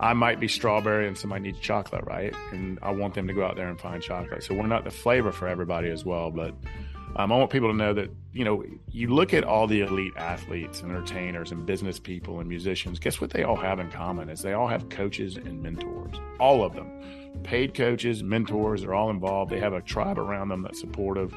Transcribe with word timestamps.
I 0.00 0.14
might 0.14 0.40
be 0.40 0.48
strawberry 0.48 1.06
and 1.06 1.16
somebody 1.16 1.42
needs 1.42 1.60
chocolate, 1.60 2.04
right? 2.06 2.34
And 2.52 2.78
I 2.80 2.90
want 2.90 3.12
them 3.14 3.28
to 3.28 3.34
go 3.34 3.44
out 3.44 3.56
there 3.56 3.68
and 3.68 3.78
find 3.78 4.02
chocolate. 4.02 4.42
So 4.42 4.54
we're 4.54 4.66
not 4.66 4.84
the 4.84 4.90
flavor 4.90 5.30
for 5.30 5.46
everybody 5.46 5.90
as 5.90 6.06
well, 6.06 6.30
but 6.30 6.54
um, 7.16 7.32
I 7.32 7.36
want 7.36 7.50
people 7.50 7.70
to 7.70 7.76
know 7.76 7.92
that 7.92 8.10
you 8.32 8.44
know 8.44 8.64
you 8.90 9.08
look 9.08 9.34
at 9.34 9.44
all 9.44 9.66
the 9.66 9.80
elite 9.80 10.12
athletes 10.16 10.80
and 10.80 10.90
entertainers 10.90 11.52
and 11.52 11.66
business 11.66 11.98
people 11.98 12.40
and 12.40 12.48
musicians. 12.48 12.98
Guess 12.98 13.20
what 13.20 13.30
they 13.30 13.42
all 13.42 13.56
have 13.56 13.78
in 13.78 13.90
common 13.90 14.30
is 14.30 14.40
they 14.40 14.52
all 14.52 14.68
have 14.68 14.88
coaches 14.88 15.36
and 15.36 15.62
mentors. 15.62 16.14
All 16.38 16.64
of 16.64 16.74
them, 16.74 16.88
paid 17.42 17.74
coaches, 17.74 18.22
mentors. 18.22 18.82
They're 18.82 18.94
all 18.94 19.10
involved. 19.10 19.50
They 19.50 19.60
have 19.60 19.74
a 19.74 19.82
tribe 19.82 20.18
around 20.18 20.48
them 20.48 20.62
that's 20.62 20.80
supportive. 20.80 21.34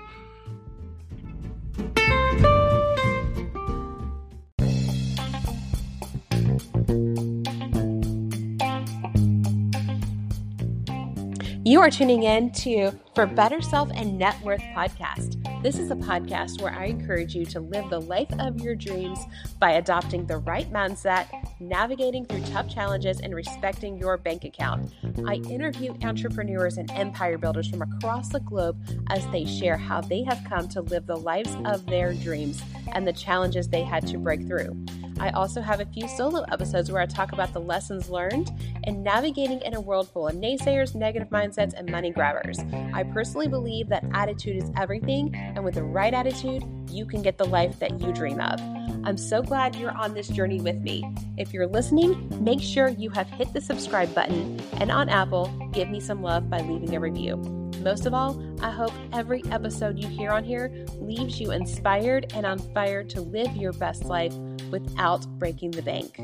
You 11.65 11.79
are 11.79 11.89
tuning 11.89 12.23
in 12.23 12.51
to 12.51 12.91
For 13.15 13.25
Better 13.25 13.61
Self 13.61 13.89
and 13.95 14.17
Net 14.19 14.35
Worth 14.41 14.59
podcast. 14.75 15.41
This 15.63 15.79
is 15.79 15.91
a 15.91 15.95
podcast 15.95 16.61
where 16.61 16.73
I 16.73 16.87
encourage 16.87 17.35
you 17.35 17.45
to 17.45 17.61
live 17.61 17.89
the 17.89 18.01
life 18.01 18.27
of 18.37 18.59
your 18.59 18.75
dreams 18.75 19.17
by 19.59 19.71
adopting 19.71 20.25
the 20.25 20.39
right 20.39 20.69
mindset, 20.73 21.27
navigating 21.61 22.25
through 22.25 22.41
tough 22.51 22.67
challenges, 22.67 23.21
and 23.21 23.33
respecting 23.33 23.97
your 23.97 24.17
bank 24.17 24.43
account. 24.43 24.91
I 25.25 25.35
interview 25.35 25.95
entrepreneurs 26.03 26.77
and 26.77 26.91
empire 26.91 27.37
builders 27.37 27.69
from 27.69 27.81
across 27.81 28.27
the 28.27 28.41
globe 28.41 28.77
as 29.09 29.25
they 29.27 29.45
share 29.45 29.77
how 29.77 30.01
they 30.01 30.23
have 30.23 30.43
come 30.49 30.67
to 30.67 30.81
live 30.81 31.07
the 31.07 31.15
lives 31.15 31.55
of 31.63 31.85
their 31.85 32.13
dreams 32.13 32.61
and 32.91 33.07
the 33.07 33.13
challenges 33.13 33.69
they 33.69 33.83
had 33.83 34.05
to 34.07 34.17
break 34.17 34.45
through. 34.47 34.85
I 35.19 35.29
also 35.31 35.61
have 35.61 35.79
a 35.79 35.85
few 35.85 36.07
solo 36.07 36.43
episodes 36.51 36.91
where 36.91 37.01
I 37.01 37.05
talk 37.05 37.31
about 37.31 37.53
the 37.53 37.59
lessons 37.59 38.09
learned 38.09 38.51
and 38.83 39.03
navigating 39.03 39.61
in 39.61 39.75
a 39.75 39.81
world 39.81 40.09
full 40.09 40.27
of 40.27 40.35
naysayers, 40.35 40.95
negative 40.95 41.29
mindsets, 41.29 41.73
and 41.73 41.89
money 41.89 42.11
grabbers. 42.11 42.59
I 42.93 43.03
personally 43.03 43.47
believe 43.47 43.89
that 43.89 44.05
attitude 44.13 44.61
is 44.61 44.71
everything, 44.77 45.35
and 45.35 45.63
with 45.63 45.75
the 45.75 45.83
right 45.83 46.13
attitude, 46.13 46.63
you 46.89 47.05
can 47.05 47.21
get 47.21 47.37
the 47.37 47.45
life 47.45 47.79
that 47.79 47.99
you 47.99 48.11
dream 48.13 48.39
of. 48.39 48.59
I'm 49.05 49.17
so 49.17 49.41
glad 49.41 49.75
you're 49.75 49.91
on 49.91 50.13
this 50.13 50.27
journey 50.27 50.61
with 50.61 50.77
me. 50.77 51.03
If 51.37 51.53
you're 51.53 51.67
listening, 51.67 52.43
make 52.43 52.61
sure 52.61 52.87
you 52.89 53.09
have 53.11 53.27
hit 53.27 53.53
the 53.53 53.61
subscribe 53.61 54.13
button, 54.13 54.59
and 54.73 54.91
on 54.91 55.09
Apple, 55.09 55.47
give 55.71 55.89
me 55.89 55.99
some 55.99 56.21
love 56.21 56.49
by 56.49 56.61
leaving 56.61 56.95
a 56.95 56.99
review. 56.99 57.37
Most 57.81 58.05
of 58.05 58.13
all, 58.13 58.41
I 58.61 58.71
hope 58.71 58.93
every 59.11 59.43
episode 59.51 59.99
you 59.99 60.07
hear 60.07 60.31
on 60.31 60.45
here 60.45 60.71
leaves 60.99 61.41
you 61.41 61.51
inspired 61.51 62.31
and 62.33 62.45
on 62.45 62.59
fire 62.73 63.03
to 63.03 63.19
live 63.19 63.53
your 63.57 63.73
best 63.73 64.05
life 64.05 64.33
without 64.73 65.23
breaking 65.37 65.69
the 65.69 65.83
bank. 65.83 66.17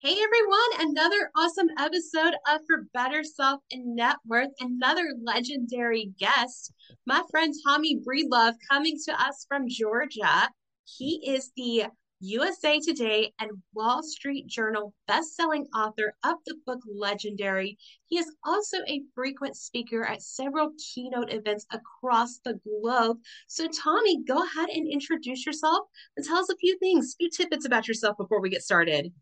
Hey 0.00 0.16
everyone, 0.20 0.90
another 0.90 1.30
awesome 1.34 1.68
episode 1.78 2.34
of 2.46 2.60
For 2.66 2.84
Better 2.92 3.24
Self 3.24 3.62
and 3.70 3.96
Net 3.96 4.16
Worth. 4.26 4.50
Another 4.60 5.14
legendary 5.24 6.12
guest, 6.18 6.74
my 7.06 7.22
friend 7.30 7.54
Tommy 7.66 7.98
Breedlove, 8.06 8.56
coming 8.70 8.98
to 9.06 9.12
us 9.12 9.46
from 9.48 9.64
Georgia. 9.68 10.50
He 10.84 11.22
is 11.26 11.50
the 11.56 11.86
USA 12.24 12.78
Today 12.78 13.32
and 13.40 13.50
Wall 13.74 14.00
Street 14.00 14.46
Journal 14.46 14.94
best-selling 15.08 15.66
author 15.74 16.14
of 16.24 16.36
the 16.46 16.54
book 16.64 16.78
Legendary. 16.86 17.76
He 18.08 18.16
is 18.16 18.32
also 18.44 18.76
a 18.86 19.02
frequent 19.12 19.56
speaker 19.56 20.04
at 20.04 20.22
several 20.22 20.70
keynote 20.78 21.32
events 21.32 21.66
across 21.72 22.38
the 22.44 22.60
globe. 22.64 23.16
So 23.48 23.66
Tommy, 23.66 24.22
go 24.22 24.36
ahead 24.36 24.68
and 24.68 24.86
introduce 24.88 25.44
yourself 25.44 25.88
and 26.16 26.24
tell 26.24 26.38
us 26.38 26.48
a 26.48 26.56
few 26.58 26.78
things, 26.78 27.14
a 27.14 27.24
few 27.24 27.30
tidbits 27.30 27.66
about 27.66 27.88
yourself 27.88 28.16
before 28.16 28.40
we 28.40 28.50
get 28.50 28.62
started. 28.62 29.12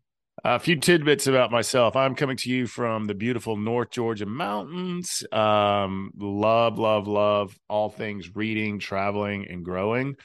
A 0.43 0.59
few 0.59 0.75
tidbits 0.75 1.25
about 1.25 1.51
myself. 1.51 1.95
I'm 1.95 2.13
coming 2.13 2.37
to 2.37 2.51
you 2.51 2.67
from 2.67 3.05
the 3.05 3.15
beautiful 3.15 3.57
North 3.57 3.89
Georgia 3.89 4.27
mountains. 4.27 5.23
Um, 5.31 6.11
love, 6.19 6.77
love, 6.77 7.07
love 7.07 7.57
all 7.67 7.89
things 7.89 8.35
reading, 8.35 8.77
traveling, 8.77 9.47
and 9.49 9.65
growing 9.65 10.17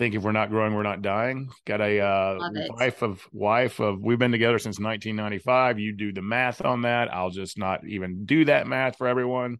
think 0.00 0.14
if 0.14 0.22
we're 0.22 0.32
not 0.32 0.48
growing, 0.48 0.74
we're 0.74 0.82
not 0.82 1.02
dying. 1.02 1.50
Got 1.66 1.82
a 1.82 2.00
uh, 2.00 2.38
wife 2.70 3.02
of 3.02 3.28
wife 3.32 3.80
of. 3.80 4.00
We've 4.00 4.18
been 4.18 4.32
together 4.32 4.58
since 4.58 4.80
1995. 4.80 5.78
You 5.78 5.92
do 5.92 6.10
the 6.10 6.22
math 6.22 6.64
on 6.64 6.82
that. 6.82 7.12
I'll 7.12 7.28
just 7.28 7.58
not 7.58 7.86
even 7.86 8.24
do 8.24 8.46
that 8.46 8.66
math 8.66 8.96
for 8.96 9.06
everyone. 9.06 9.58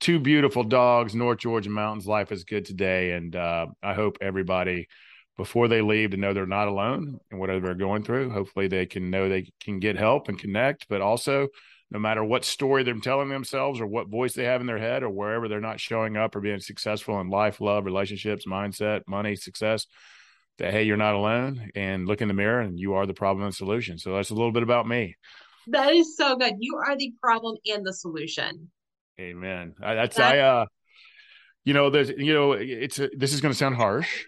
Two 0.00 0.18
beautiful 0.18 0.64
dogs, 0.64 1.14
North 1.14 1.38
Georgia 1.38 1.70
mountains. 1.70 2.08
Life 2.08 2.32
is 2.32 2.42
good 2.42 2.64
today, 2.64 3.12
and 3.12 3.36
uh, 3.36 3.66
I 3.80 3.94
hope 3.94 4.18
everybody 4.20 4.88
before 5.36 5.68
they 5.68 5.80
leave 5.80 6.10
to 6.10 6.16
know 6.16 6.32
they're 6.32 6.44
not 6.44 6.66
alone 6.66 7.20
and 7.30 7.38
whatever 7.38 7.66
they're 7.66 7.74
going 7.76 8.02
through. 8.02 8.30
Hopefully, 8.30 8.66
they 8.66 8.84
can 8.84 9.10
know 9.10 9.28
they 9.28 9.48
can 9.60 9.78
get 9.78 9.96
help 9.96 10.28
and 10.28 10.40
connect, 10.40 10.88
but 10.88 11.00
also 11.00 11.46
no 11.90 11.98
matter 11.98 12.22
what 12.22 12.44
story 12.44 12.82
they're 12.82 12.94
telling 12.94 13.30
themselves 13.30 13.80
or 13.80 13.86
what 13.86 14.08
voice 14.08 14.34
they 14.34 14.44
have 14.44 14.60
in 14.60 14.66
their 14.66 14.78
head 14.78 15.02
or 15.02 15.08
wherever 15.08 15.48
they're 15.48 15.60
not 15.60 15.80
showing 15.80 16.16
up 16.16 16.36
or 16.36 16.40
being 16.40 16.60
successful 16.60 17.20
in 17.20 17.30
life, 17.30 17.60
love, 17.60 17.86
relationships, 17.86 18.44
mindset, 18.46 19.02
money, 19.06 19.36
success, 19.36 19.86
that 20.58 20.72
hey, 20.72 20.82
you're 20.82 20.96
not 20.96 21.14
alone 21.14 21.70
and 21.74 22.06
look 22.06 22.20
in 22.20 22.28
the 22.28 22.34
mirror 22.34 22.60
and 22.60 22.78
you 22.78 22.94
are 22.94 23.06
the 23.06 23.14
problem 23.14 23.46
and 23.46 23.54
solution. 23.54 23.96
So 23.96 24.14
that's 24.14 24.30
a 24.30 24.34
little 24.34 24.52
bit 24.52 24.62
about 24.62 24.86
me. 24.86 25.16
That 25.68 25.92
is 25.94 26.16
so 26.16 26.36
good. 26.36 26.54
You 26.58 26.76
are 26.76 26.96
the 26.96 27.12
problem 27.22 27.56
and 27.66 27.86
the 27.86 27.92
solution. 27.92 28.70
Amen. 29.20 29.74
I, 29.82 29.94
that's, 29.94 30.16
that's 30.16 30.34
I 30.34 30.38
uh 30.38 30.66
you 31.64 31.74
know, 31.74 31.90
there's 31.90 32.10
you 32.10 32.34
know, 32.34 32.52
it's 32.52 32.98
a, 32.98 33.08
this 33.16 33.32
is 33.32 33.40
going 33.40 33.52
to 33.52 33.58
sound 33.58 33.76
harsh. 33.76 34.24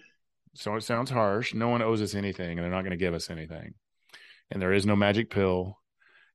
So 0.55 0.75
it 0.77 0.83
sounds 0.83 1.11
harsh. 1.11 1.55
No 1.55 1.69
one 1.69 1.83
owes 1.83 2.03
us 2.03 2.15
anything 2.15 2.59
and 2.59 2.59
they're 2.59 2.71
not 2.71 2.83
going 2.83 2.91
to 2.91 2.97
give 2.97 3.15
us 3.15 3.31
anything. 3.31 3.75
And 4.51 4.61
there 4.61 4.73
is 4.73 4.85
no 4.85 4.97
magic 4.97 5.31
pill 5.31 5.80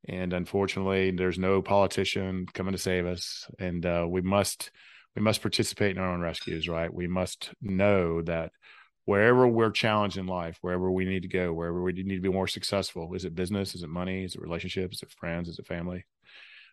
and 0.08 0.34
unfortunately 0.34 1.12
there's 1.12 1.40
no 1.40 1.62
politician 1.62 2.46
coming 2.54 2.74
to 2.74 2.78
save 2.78 3.06
us. 3.06 3.48
And 3.60 3.86
uh, 3.86 4.06
we 4.08 4.22
must 4.22 4.72
we 5.16 5.22
must 5.22 5.42
participate 5.42 5.96
in 5.96 6.02
our 6.02 6.14
own 6.14 6.22
rescues 6.22 6.68
right? 6.68 6.94
We 6.94 7.08
must 7.08 7.54
know 7.62 8.22
that 8.24 8.52
wherever 9.06 9.48
we're 9.48 9.72
challenged 9.72 10.18
in 10.18 10.28
life 10.28 10.58
wherever 10.62 10.92
we 10.92 11.06
need 11.06 11.22
to 11.22 11.28
go 11.28 11.54
wherever 11.54 11.82
we 11.82 11.94
need 11.94 12.16
to 12.16 12.22
be 12.22 12.30
more 12.30 12.48
successful 12.48 13.14
is 13.14 13.26
it 13.26 13.36
business? 13.36 13.76
Is 13.76 13.84
it 13.84 13.90
money? 13.90 14.24
Is 14.24 14.36
it 14.36 14.42
relationships 14.42 14.98
is 14.98 15.04
it 15.04 15.12
friends? 15.12 15.50
Is 15.50 15.60
it 15.60 15.68
family? 15.68 16.06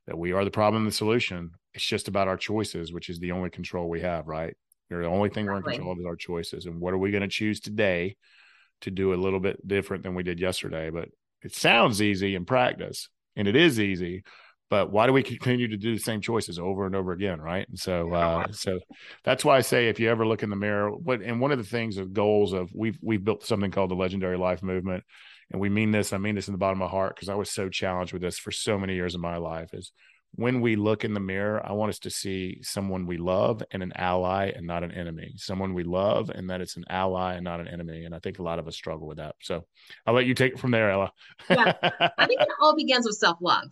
That 0.06 0.18
we 0.18 0.32
are 0.32 0.44
the 0.44 0.50
problem 0.50 0.82
and 0.82 0.90
the 0.90 0.96
solution. 0.96 1.52
It's 1.74 1.86
just 1.86 2.08
about 2.08 2.28
our 2.28 2.36
choices 2.36 2.92
which 2.92 3.08
is 3.08 3.18
the 3.18 3.32
only 3.32 3.50
control 3.50 3.88
we 3.88 4.00
have 4.00 4.26
right? 4.26 4.54
The 4.90 5.06
only 5.06 5.30
thing 5.30 5.46
we're 5.46 5.56
in 5.56 5.62
control 5.62 5.92
of 5.92 5.98
is 5.98 6.04
our 6.04 6.16
choices. 6.16 6.66
And 6.66 6.78
what 6.78 6.92
are 6.92 6.98
we 6.98 7.10
going 7.10 7.22
to 7.22 7.28
choose 7.28 7.60
today 7.60 8.16
to 8.82 8.90
do 8.90 9.14
a 9.14 9.16
little 9.16 9.40
bit 9.40 9.66
different 9.66 10.02
than 10.02 10.14
we 10.14 10.22
did 10.22 10.38
yesterday? 10.38 10.90
But 10.90 11.08
it 11.42 11.54
sounds 11.54 12.02
easy 12.02 12.34
in 12.34 12.44
practice 12.44 13.08
and 13.36 13.48
it 13.48 13.56
is 13.56 13.80
easy 13.80 14.22
but 14.72 14.90
why 14.90 15.06
do 15.06 15.12
we 15.12 15.22
continue 15.22 15.68
to 15.68 15.76
do 15.76 15.94
the 15.94 16.00
same 16.00 16.22
choices 16.22 16.58
over 16.58 16.86
and 16.86 16.96
over 16.96 17.12
again 17.12 17.38
right? 17.38 17.68
And 17.68 17.78
so 17.78 18.10
uh, 18.14 18.46
so 18.52 18.80
that's 19.22 19.44
why 19.44 19.58
i 19.58 19.60
say 19.60 19.88
if 19.88 20.00
you 20.00 20.08
ever 20.08 20.26
look 20.26 20.42
in 20.42 20.50
the 20.50 20.56
mirror 20.56 20.90
what 20.90 21.20
and 21.20 21.40
one 21.40 21.52
of 21.52 21.58
the 21.58 21.64
things 21.64 21.98
of 21.98 22.12
goals 22.14 22.54
of 22.54 22.70
we've 22.74 22.98
we've 23.02 23.24
built 23.24 23.44
something 23.44 23.70
called 23.70 23.90
the 23.90 23.94
legendary 23.94 24.38
life 24.38 24.62
movement 24.62 25.04
and 25.50 25.60
we 25.60 25.68
mean 25.68 25.90
this 25.90 26.12
i 26.12 26.18
mean 26.18 26.34
this 26.34 26.48
in 26.48 26.52
the 26.52 26.58
bottom 26.58 26.80
of 26.80 26.86
my 26.86 26.90
heart 26.90 27.14
because 27.14 27.28
i 27.28 27.34
was 27.34 27.50
so 27.50 27.68
challenged 27.68 28.14
with 28.14 28.22
this 28.22 28.38
for 28.38 28.50
so 28.50 28.78
many 28.78 28.94
years 28.94 29.14
of 29.14 29.20
my 29.20 29.36
life 29.36 29.74
is 29.74 29.92
when 30.34 30.60
we 30.60 30.76
look 30.76 31.04
in 31.04 31.14
the 31.14 31.20
mirror 31.20 31.64
i 31.64 31.72
want 31.72 31.90
us 31.90 31.98
to 31.98 32.10
see 32.10 32.58
someone 32.62 33.06
we 33.06 33.16
love 33.16 33.62
and 33.70 33.82
an 33.82 33.92
ally 33.96 34.50
and 34.54 34.66
not 34.66 34.82
an 34.82 34.92
enemy 34.92 35.34
someone 35.36 35.74
we 35.74 35.84
love 35.84 36.30
and 36.30 36.50
that 36.50 36.60
it's 36.60 36.76
an 36.76 36.84
ally 36.88 37.34
and 37.34 37.44
not 37.44 37.60
an 37.60 37.68
enemy 37.68 38.04
and 38.04 38.14
i 38.14 38.18
think 38.18 38.38
a 38.38 38.42
lot 38.42 38.58
of 38.58 38.66
us 38.66 38.74
struggle 38.74 39.06
with 39.06 39.18
that 39.18 39.34
so 39.42 39.64
i'll 40.06 40.14
let 40.14 40.26
you 40.26 40.34
take 40.34 40.54
it 40.54 40.58
from 40.58 40.70
there 40.70 40.90
ella 40.90 41.12
yeah 41.50 41.74
i 42.18 42.26
think 42.26 42.40
it 42.40 42.48
all 42.60 42.74
begins 42.74 43.06
with 43.06 43.16
self-love 43.16 43.68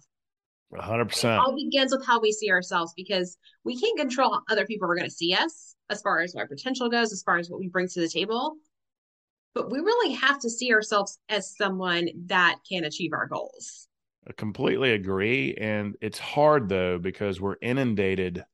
100%. 0.73 1.25
It 1.25 1.39
all 1.39 1.57
begins 1.57 1.91
with 1.91 2.07
how 2.07 2.21
we 2.21 2.31
see 2.31 2.51
ourselves 2.51 2.93
because 2.97 3.37
we 3.65 3.79
can't 3.79 3.99
control 3.99 4.35
how 4.35 4.43
other 4.49 4.67
people 4.67 4.89
are 4.91 4.95
going 4.95 5.09
to 5.09 5.15
see 5.15 5.35
us 5.35 5.75
as 5.89 6.01
far 6.01 6.21
as 6.21 6.35
our 6.37 6.47
potential 6.47 6.89
goes, 6.89 7.13
as 7.13 7.23
far 7.23 7.39
as 7.39 7.51
what 7.51 7.59
we 7.59 7.69
bring 7.69 7.89
to 7.89 8.01
the 8.01 8.09
table. 8.09 8.55
But 9.53 9.71
we 9.71 9.81
really 9.81 10.15
have 10.15 10.39
to 10.41 10.51
see 10.51 10.73
ourselves 10.73 11.19
as 11.29 11.57
someone 11.57 12.09
that 12.27 12.59
can 12.69 12.85
achieve 12.85 13.13
our 13.13 13.27
goals. 13.27 13.89
I 14.29 14.33
completely 14.33 14.93
agree. 14.93 15.55
And 15.55 15.97
it's 16.01 16.19
hard 16.19 16.69
though, 16.69 16.99
because 16.99 17.41
we're 17.41 17.57
inundated 17.61 18.45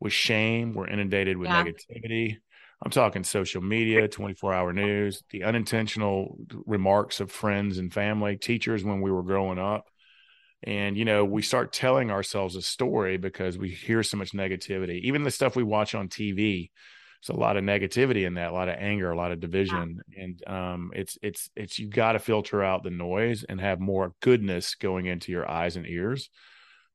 with 0.00 0.12
shame, 0.12 0.74
we're 0.74 0.88
inundated 0.88 1.36
with 1.36 1.48
yeah. 1.48 1.64
negativity. 1.64 2.36
I'm 2.82 2.90
talking 2.90 3.24
social 3.24 3.62
media, 3.62 4.08
24 4.08 4.52
hour 4.52 4.72
news, 4.72 5.22
the 5.30 5.44
unintentional 5.44 6.36
remarks 6.66 7.20
of 7.20 7.30
friends 7.30 7.78
and 7.78 7.92
family, 7.92 8.36
teachers 8.36 8.84
when 8.84 9.00
we 9.00 9.10
were 9.10 9.22
growing 9.22 9.58
up 9.58 9.88
and 10.64 10.96
you 10.96 11.04
know 11.04 11.24
we 11.24 11.42
start 11.42 11.72
telling 11.72 12.10
ourselves 12.10 12.56
a 12.56 12.62
story 12.62 13.16
because 13.16 13.58
we 13.58 13.68
hear 13.68 14.02
so 14.02 14.16
much 14.16 14.32
negativity 14.32 15.00
even 15.02 15.22
the 15.22 15.30
stuff 15.30 15.54
we 15.54 15.62
watch 15.62 15.94
on 15.94 16.08
tv 16.08 16.70
there's 17.26 17.36
a 17.36 17.40
lot 17.40 17.56
of 17.56 17.64
negativity 17.64 18.26
in 18.26 18.34
that 18.34 18.50
a 18.50 18.54
lot 18.54 18.68
of 18.68 18.76
anger 18.78 19.10
a 19.10 19.16
lot 19.16 19.32
of 19.32 19.40
division 19.40 20.00
yeah. 20.08 20.24
and 20.24 20.48
um, 20.48 20.90
it's 20.94 21.18
it's 21.22 21.50
it's 21.56 21.78
you 21.78 21.88
got 21.88 22.12
to 22.12 22.18
filter 22.18 22.62
out 22.62 22.82
the 22.82 22.90
noise 22.90 23.44
and 23.48 23.60
have 23.60 23.80
more 23.80 24.12
goodness 24.20 24.74
going 24.74 25.06
into 25.06 25.32
your 25.32 25.50
eyes 25.50 25.76
and 25.76 25.86
ears 25.86 26.30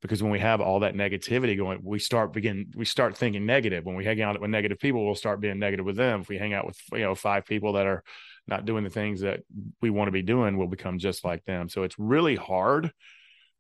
because 0.02 0.24
when 0.24 0.32
we 0.32 0.40
have 0.40 0.62
all 0.62 0.80
that 0.80 0.96
negativity 0.96 1.58
going, 1.58 1.82
we 1.84 2.00
start 2.00 2.32
begin 2.32 2.72
we 2.76 2.86
start 2.86 3.18
thinking 3.18 3.46
negative. 3.46 3.86
When 3.86 3.96
we 3.96 4.06
hang 4.06 4.22
out 4.22 4.40
with 4.40 4.50
negative 4.50 4.80
people, 4.80 5.06
we'll 5.06 5.16
start 5.16 5.42
being 5.42 5.60
negative 5.60 5.86
with 5.86 5.98
them. 5.98 6.22
If 6.22 6.30
we 6.30 6.38
hang 6.38 6.54
out 6.54 6.66
with 6.66 6.78
you 6.94 7.00
know 7.00 7.16
five 7.16 7.46
people 7.46 7.74
that 7.74 7.86
are 7.86 8.04
not 8.48 8.66
doing 8.66 8.84
the 8.84 8.90
things 8.90 9.22
that 9.22 9.42
we 9.82 9.90
want 9.90 10.08
to 10.08 10.14
be 10.14 10.22
doing, 10.22 10.58
we'll 10.58 10.68
become 10.68 11.00
just 11.00 11.26
like 11.26 11.44
them. 11.46 11.70
So 11.70 11.84
it's 11.84 12.00
really 12.00 12.36
hard 12.36 12.92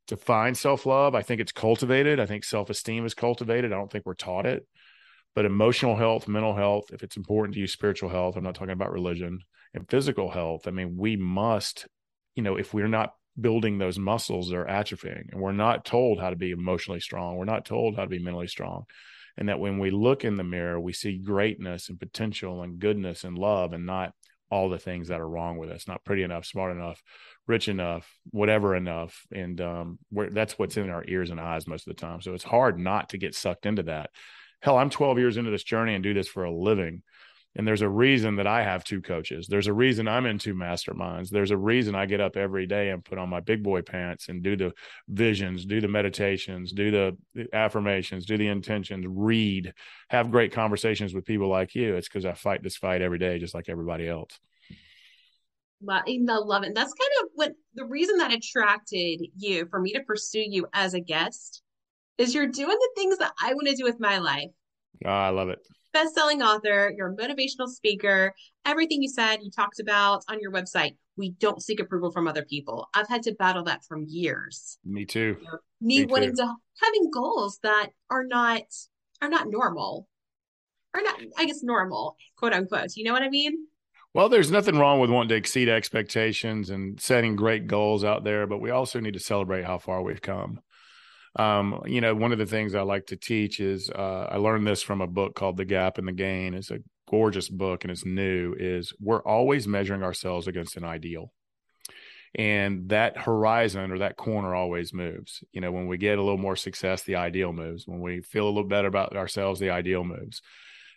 to 0.08 0.18
find 0.18 0.58
self 0.58 0.86
love. 0.86 1.14
I 1.14 1.24
think 1.24 1.42
it's 1.42 1.52
cultivated. 1.52 2.20
I 2.20 2.26
think 2.26 2.44
self 2.44 2.70
esteem 2.70 3.06
is 3.06 3.14
cultivated. 3.14 3.74
I 3.74 3.76
don't 3.76 3.92
think 3.92 4.06
we're 4.06 4.14
taught 4.14 4.46
it. 4.46 4.66
But 5.36 5.46
emotional 5.46 5.96
health, 5.96 6.28
mental 6.28 6.56
health, 6.56 6.86
if 6.92 7.04
it's 7.04 7.18
important 7.18 7.54
to 7.54 7.60
you, 7.60 7.68
spiritual 7.68 8.10
health, 8.10 8.36
I'm 8.36 8.44
not 8.44 8.56
talking 8.56 8.72
about 8.74 8.92
religion 8.92 9.40
and 9.74 9.90
physical 9.90 10.30
health. 10.30 10.68
I 10.68 10.72
mean, 10.72 10.98
we 10.98 11.16
must, 11.16 11.88
you 12.36 12.44
know, 12.44 12.56
if 12.56 12.74
we're 12.74 12.88
not 12.88 13.14
building 13.40 13.78
those 13.78 14.00
muscles, 14.00 14.50
they're 14.50 14.66
atrophying. 14.66 15.32
And 15.32 15.40
we're 15.40 15.52
not 15.52 15.86
told 15.86 16.20
how 16.20 16.30
to 16.30 16.36
be 16.36 16.52
emotionally 16.52 17.00
strong. 17.00 17.38
We're 17.38 17.46
not 17.46 17.66
told 17.66 17.96
how 17.96 18.04
to 18.04 18.10
be 18.10 18.20
mentally 18.20 18.48
strong. 18.48 18.86
And 19.38 19.48
that 19.48 19.60
when 19.60 19.80
we 19.80 19.92
look 19.92 20.26
in 20.26 20.36
the 20.36 20.44
mirror, 20.44 20.80
we 20.80 20.92
see 20.92 21.18
greatness 21.18 21.90
and 21.90 22.00
potential 22.00 22.62
and 22.64 22.80
goodness 22.80 23.24
and 23.24 23.38
love 23.38 23.72
and 23.72 23.86
not 23.86 24.14
all 24.52 24.70
the 24.70 24.80
things 24.80 25.10
that 25.10 25.22
are 25.22 25.30
wrong 25.30 25.58
with 25.58 25.70
us 25.70 25.88
not 25.88 26.04
pretty 26.04 26.24
enough 26.24 26.46
smart 26.46 26.76
enough 26.76 27.02
rich 27.48 27.68
enough 27.68 28.12
whatever 28.32 28.76
enough 28.76 29.26
and 29.32 29.62
um 29.62 30.00
that's 30.32 30.58
what's 30.58 30.78
in 30.78 30.90
our 30.90 31.06
ears 31.08 31.30
and 31.30 31.40
eyes 31.40 31.68
most 31.68 31.88
of 31.88 31.96
the 31.96 32.02
time 32.02 32.22
so 32.22 32.34
it's 32.34 32.44
hard 32.44 32.80
not 32.80 33.10
to 33.10 33.18
get 33.18 33.36
sucked 33.36 33.66
into 33.66 33.84
that 33.84 34.10
hell 34.62 34.78
i'm 34.78 34.90
12 34.90 35.20
years 35.20 35.38
into 35.38 35.52
this 35.52 35.64
journey 35.64 35.94
and 35.94 36.04
do 36.04 36.14
this 36.14 36.28
for 36.28 36.44
a 36.44 36.54
living. 36.54 37.02
And 37.56 37.68
there's 37.68 37.82
a 37.82 37.90
reason 37.90 38.36
that 38.36 38.48
i 38.48 38.64
have 38.64 38.84
two 38.84 39.02
coaches. 39.02 39.48
There's 39.48 39.68
a 39.68 39.74
reason 39.74 40.08
i'm 40.08 40.26
in 40.26 40.38
two 40.38 40.54
masterminds. 40.54 41.30
There's 41.30 41.52
a 41.52 41.58
reason 41.58 41.96
i 41.96 42.06
get 42.06 42.22
up 42.22 42.38
every 42.38 42.68
day 42.68 42.90
and 42.90 43.04
put 43.04 43.18
on 43.18 43.30
my 43.30 43.40
big 43.40 43.64
boy 43.64 43.82
pants 43.82 44.30
and 44.30 44.44
do 44.44 44.56
the 44.56 44.74
visions 45.08 45.66
do 45.66 45.82
the 45.82 45.88
meditations 45.88 46.72
do 46.72 46.92
the 46.92 47.48
affirmations 47.54 48.26
do 48.26 48.38
the 48.38 48.48
intentions 48.48 49.06
read 49.08 49.74
have 50.10 50.32
great 50.32 50.52
conversations 50.54 51.14
with 51.14 51.26
people 51.26 51.48
like 51.48 51.74
you. 51.76 51.96
It's 51.96 52.08
because 52.08 52.26
i 52.26 52.34
fight 52.34 52.62
this 52.64 52.78
fight 52.78 53.02
every 53.02 53.20
day 53.20 53.40
just 53.40 53.56
like 53.56 53.68
everybody 53.68 54.08
else. 54.08 54.40
Love, 55.82 56.04
I 56.08 56.18
love 56.20 56.64
it. 56.64 56.76
That's 56.76 56.94
kind 56.94 57.12
of 57.24 57.30
what 57.36 57.54
the 57.74 57.86
reason 57.86 58.18
that 58.18 58.34
attracted 58.34 59.22
you 59.38 59.66
for 59.70 59.80
me 59.80 59.94
to 59.94 60.04
pursue 60.04 60.46
you 60.46 60.68
as 60.74 60.94
a 60.94 61.00
guest 61.00 61.64
is 62.20 62.36
you're 62.36 62.48
doing 62.48 62.78
the 62.78 62.90
things 62.96 63.18
that 63.18 63.34
I 63.42 63.54
want 63.56 63.68
to 63.68 63.76
do 63.76 63.84
with 63.84 64.00
my 64.00 64.20
life. 64.20 64.52
Oh, 65.04 65.10
I 65.10 65.30
love 65.30 65.50
it 65.50 65.60
best-selling 65.94 66.42
author, 66.42 66.94
you're 66.96 67.14
a 67.14 67.16
motivational 67.16 67.68
speaker. 67.68 68.34
Everything 68.66 69.02
you 69.02 69.10
said, 69.10 69.38
you 69.42 69.52
talked 69.52 69.80
about 69.80 70.24
on 70.30 70.40
your 70.40 70.52
website. 70.52 70.96
We 71.18 71.32
don't 71.32 71.62
seek 71.62 71.80
approval 71.80 72.12
from 72.12 72.28
other 72.28 72.46
people. 72.46 72.88
I've 72.94 73.10
had 73.10 73.24
to 73.24 73.34
battle 73.34 73.64
that 73.64 73.84
from 73.84 74.06
years. 74.08 74.78
Me 74.86 75.06
too. 75.06 75.38
You 75.40 75.46
know, 75.46 75.58
me, 75.82 76.00
me, 76.00 76.06
wanting 76.06 76.30
too. 76.32 76.44
to 76.44 76.56
having 76.82 77.12
goals 77.12 77.60
that 77.64 77.90
are 78.10 78.24
not 78.24 78.64
are 79.22 79.30
not 79.30 79.48
normal. 79.50 80.08
Or 80.94 81.02
not, 81.02 81.20
I 81.38 81.46
guess 81.46 81.62
normal, 81.62 82.16
quote 82.36 82.54
unquote. 82.54 82.96
You 82.96 83.04
know 83.04 83.14
what 83.14 83.22
I 83.22 83.30
mean? 83.30 83.68
Well, 84.16 84.28
there's 84.28 84.50
nothing 84.50 84.78
wrong 84.78 85.00
with 85.00 85.12
wanting 85.12 85.30
to 85.30 85.36
exceed 85.36 85.70
expectations 85.70 86.72
and 86.72 87.00
setting 87.00 87.36
great 87.36 87.68
goals 87.68 88.04
out 88.04 88.24
there, 88.24 88.48
but 88.48 88.60
we 88.60 88.72
also 88.72 89.00
need 89.00 89.14
to 89.14 89.20
celebrate 89.20 89.66
how 89.66 89.78
far 89.78 90.02
we've 90.02 90.22
come 90.22 90.62
um, 91.36 91.82
you 91.86 92.02
know, 92.02 92.16
one 92.16 92.32
of 92.32 92.40
the 92.40 92.46
things 92.46 92.76
I 92.76 92.82
like 92.82 93.08
to 93.08 93.16
teach 93.16 93.60
is 93.60 93.90
uh, 93.90 94.28
I 94.32 94.38
learned 94.38 94.66
this 94.66 94.82
from 94.82 95.02
a 95.02 95.08
book 95.08 95.36
called 95.36 95.58
The 95.58 95.66
Gap 95.66 95.98
and 95.98 96.08
the 96.08 96.14
Gain. 96.14 96.54
It's 96.54 96.72
a 96.72 96.80
gorgeous 97.08 97.50
book 97.50 97.84
and 97.84 97.92
it's 97.92 98.06
new. 98.06 98.56
Is 98.58 98.94
we're 99.00 99.24
always 99.24 99.68
measuring 99.68 100.04
ourselves 100.04 100.48
against 100.48 100.78
an 100.78 100.84
ideal, 100.84 101.32
and 102.36 102.90
that 102.90 103.18
horizon 103.18 103.92
or 103.92 104.00
that 104.00 104.18
corner 104.18 104.56
always 104.56 104.94
moves. 104.94 105.44
You 105.52 105.62
know, 105.62 105.72
when 105.72 105.88
we 105.88 105.98
get 105.98 106.18
a 106.18 106.24
little 106.24 106.38
more 106.38 106.56
success, 106.56 107.04
the 107.04 107.16
ideal 107.18 107.54
moves. 107.54 107.88
When 107.88 108.02
we 108.02 108.22
feel 108.22 108.46
a 108.46 108.50
little 108.50 108.64
better 108.64 108.88
about 108.88 109.16
ourselves, 109.16 109.60
the 109.60 109.70
ideal 109.70 110.04
moves. 110.04 110.42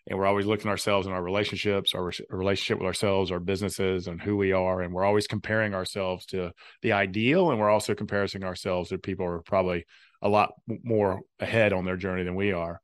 And 0.08 0.19
we're 0.19 0.26
always 0.26 0.46
looking 0.46 0.67
at 0.67 0.73
ourselves 0.73 1.06
in 1.06 1.12
our 1.12 1.23
relationships, 1.23 1.94
our 1.94 2.11
relationship 2.29 2.79
with 2.79 2.88
ourselves, 2.88 3.31
our 3.31 3.38
businesses, 3.38 4.08
and 4.08 4.20
who 4.20 4.37
we 4.37 4.50
are. 4.50 4.82
And 4.82 4.93
we're 4.93 5.05
always 5.05 5.29
comparing 5.29 5.75
ourselves 5.75 6.26
to 6.26 6.50
the 6.82 6.90
ideal. 6.90 7.50
And 7.50 7.61
we're 7.61 7.70
also 7.70 7.94
comparing 7.94 8.43
ourselves 8.43 8.88
to 8.88 8.99
people 8.99 9.26
who 9.26 9.32
are 9.32 9.43
probably 9.43 9.84
a 10.22 10.28
lot 10.28 10.52
more 10.82 11.20
ahead 11.40 11.72
on 11.72 11.84
their 11.84 11.96
journey 11.96 12.22
than 12.22 12.34
we 12.34 12.52
are. 12.52 12.80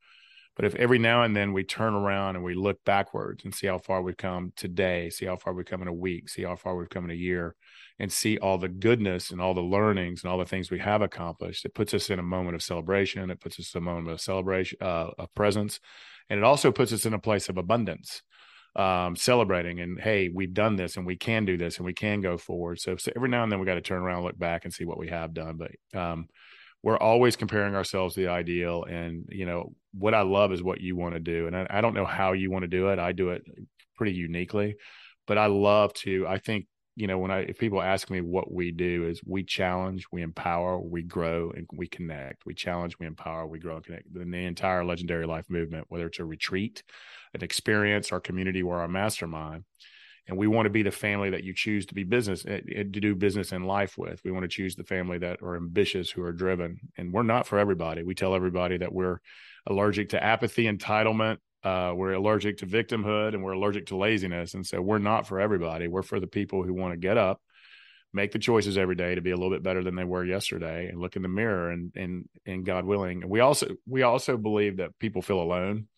But 0.56 0.64
if 0.64 0.74
every 0.74 0.98
now 0.98 1.22
and 1.22 1.36
then 1.36 1.52
we 1.52 1.62
turn 1.62 1.94
around 1.94 2.34
and 2.34 2.44
we 2.44 2.54
look 2.54 2.84
backwards 2.84 3.44
and 3.44 3.54
see 3.54 3.68
how 3.68 3.78
far 3.78 4.02
we've 4.02 4.16
come 4.16 4.52
today, 4.56 5.08
see 5.08 5.24
how 5.24 5.36
far 5.36 5.54
we've 5.54 5.64
come 5.64 5.82
in 5.82 5.88
a 5.88 5.92
week, 5.92 6.28
see 6.28 6.42
how 6.42 6.56
far 6.56 6.74
we've 6.74 6.90
come 6.90 7.04
in 7.04 7.12
a 7.12 7.14
year, 7.14 7.54
and 8.00 8.12
see 8.12 8.38
all 8.38 8.58
the 8.58 8.68
goodness 8.68 9.30
and 9.30 9.40
all 9.40 9.54
the 9.54 9.60
learnings 9.60 10.24
and 10.24 10.32
all 10.32 10.38
the 10.38 10.44
things 10.44 10.68
we 10.68 10.80
have 10.80 11.00
accomplished, 11.00 11.64
it 11.64 11.74
puts 11.74 11.94
us 11.94 12.10
in 12.10 12.18
a 12.18 12.24
moment 12.24 12.56
of 12.56 12.62
celebration. 12.62 13.30
It 13.30 13.40
puts 13.40 13.60
us 13.60 13.72
in 13.72 13.78
a 13.78 13.84
moment 13.84 14.08
of 14.08 14.20
celebration, 14.20 14.78
uh, 14.80 15.10
of 15.16 15.32
presence, 15.36 15.78
and 16.28 16.38
it 16.38 16.44
also 16.44 16.72
puts 16.72 16.92
us 16.92 17.06
in 17.06 17.14
a 17.14 17.20
place 17.20 17.48
of 17.48 17.56
abundance, 17.56 18.22
um, 18.74 19.14
celebrating. 19.14 19.78
And 19.78 20.00
hey, 20.00 20.28
we've 20.28 20.54
done 20.54 20.74
this, 20.74 20.96
and 20.96 21.06
we 21.06 21.16
can 21.16 21.44
do 21.44 21.56
this, 21.56 21.76
and 21.76 21.86
we 21.86 21.94
can 21.94 22.20
go 22.20 22.36
forward. 22.36 22.80
So, 22.80 22.96
so 22.96 23.12
every 23.14 23.28
now 23.28 23.44
and 23.44 23.52
then 23.52 23.60
we 23.60 23.66
got 23.66 23.74
to 23.74 23.80
turn 23.80 24.02
around, 24.02 24.24
look 24.24 24.38
back, 24.38 24.64
and 24.64 24.74
see 24.74 24.84
what 24.84 24.98
we 24.98 25.08
have 25.08 25.32
done. 25.32 25.56
But 25.56 25.98
um, 25.98 26.26
we're 26.82 26.96
always 26.96 27.36
comparing 27.36 27.74
ourselves 27.74 28.14
to 28.14 28.20
the 28.20 28.28
ideal 28.28 28.84
and 28.84 29.26
you 29.30 29.46
know 29.46 29.72
what 29.94 30.14
i 30.14 30.22
love 30.22 30.52
is 30.52 30.62
what 30.62 30.80
you 30.80 30.96
want 30.96 31.14
to 31.14 31.20
do 31.20 31.46
and 31.46 31.56
I, 31.56 31.66
I, 31.70 31.80
don't 31.80 31.94
know 31.94 32.04
how 32.04 32.32
you 32.32 32.50
want 32.50 32.62
to 32.62 32.68
do 32.68 32.88
it 32.88 32.98
i 32.98 33.12
do 33.12 33.30
it 33.30 33.42
pretty 33.96 34.12
uniquely 34.12 34.76
but 35.26 35.38
i 35.38 35.46
love 35.46 35.92
to 35.94 36.26
i 36.28 36.38
think 36.38 36.66
you 36.94 37.06
know 37.06 37.18
when 37.18 37.30
i 37.30 37.38
if 37.40 37.58
people 37.58 37.82
ask 37.82 38.10
me 38.10 38.20
what 38.20 38.52
we 38.52 38.70
do 38.70 39.06
is 39.06 39.20
we 39.24 39.42
challenge 39.42 40.06
we 40.12 40.22
empower 40.22 40.80
we 40.80 41.02
grow 41.02 41.50
and 41.50 41.66
we 41.72 41.86
connect 41.86 42.44
we 42.46 42.54
challenge 42.54 42.98
we 42.98 43.06
empower 43.06 43.46
we 43.46 43.58
grow 43.58 43.76
and 43.76 43.84
connect 43.84 44.06
in 44.16 44.30
the 44.30 44.44
entire 44.44 44.84
legendary 44.84 45.26
life 45.26 45.46
movement 45.48 45.86
whether 45.88 46.06
it's 46.06 46.18
a 46.18 46.24
retreat 46.24 46.82
an 47.34 47.42
experience 47.42 48.12
our 48.12 48.20
community 48.20 48.62
or 48.62 48.80
our 48.80 48.88
mastermind 48.88 49.64
and 50.28 50.36
we 50.36 50.46
want 50.46 50.66
to 50.66 50.70
be 50.70 50.82
the 50.82 50.90
family 50.90 51.30
that 51.30 51.42
you 51.42 51.54
choose 51.54 51.86
to 51.86 51.94
be 51.94 52.04
business 52.04 52.44
eh, 52.46 52.60
eh, 52.74 52.82
to 52.82 52.84
do 52.84 53.14
business 53.14 53.52
in 53.52 53.64
life 53.64 53.96
with. 53.96 54.20
We 54.24 54.30
want 54.30 54.44
to 54.44 54.48
choose 54.48 54.76
the 54.76 54.84
family 54.84 55.18
that 55.18 55.42
are 55.42 55.56
ambitious 55.56 56.10
who 56.10 56.22
are 56.22 56.32
driven 56.32 56.78
and 56.96 57.12
we're 57.12 57.22
not 57.22 57.46
for 57.46 57.58
everybody. 57.58 58.02
We 58.02 58.14
tell 58.14 58.34
everybody 58.34 58.76
that 58.78 58.92
we're 58.92 59.18
allergic 59.66 60.10
to 60.10 60.22
apathy 60.22 60.64
entitlement 60.64 61.38
uh, 61.64 61.92
we're 61.92 62.12
allergic 62.12 62.58
to 62.58 62.66
victimhood 62.66 63.34
and 63.34 63.42
we're 63.42 63.52
allergic 63.52 63.86
to 63.86 63.96
laziness 63.96 64.54
and 64.54 64.64
so 64.64 64.80
we're 64.80 64.98
not 64.98 65.26
for 65.26 65.40
everybody. 65.40 65.88
We're 65.88 66.02
for 66.02 66.20
the 66.20 66.28
people 66.28 66.62
who 66.62 66.72
want 66.72 66.92
to 66.92 66.98
get 66.98 67.18
up 67.18 67.40
make 68.12 68.32
the 68.32 68.38
choices 68.38 68.78
every 68.78 68.94
day 68.94 69.14
to 69.14 69.20
be 69.20 69.32
a 69.32 69.36
little 69.36 69.50
bit 69.50 69.62
better 69.62 69.82
than 69.84 69.94
they 69.94 70.04
were 70.04 70.24
yesterday 70.24 70.88
and 70.88 70.98
look 70.98 71.16
in 71.16 71.22
the 71.22 71.28
mirror 71.28 71.70
and 71.70 71.92
and 71.96 72.28
and 72.46 72.64
god 72.64 72.84
willing. 72.84 73.22
And 73.22 73.30
we 73.30 73.40
also 73.40 73.68
we 73.86 74.02
also 74.02 74.36
believe 74.36 74.78
that 74.78 74.98
people 74.98 75.22
feel 75.22 75.40
alone 75.40 75.88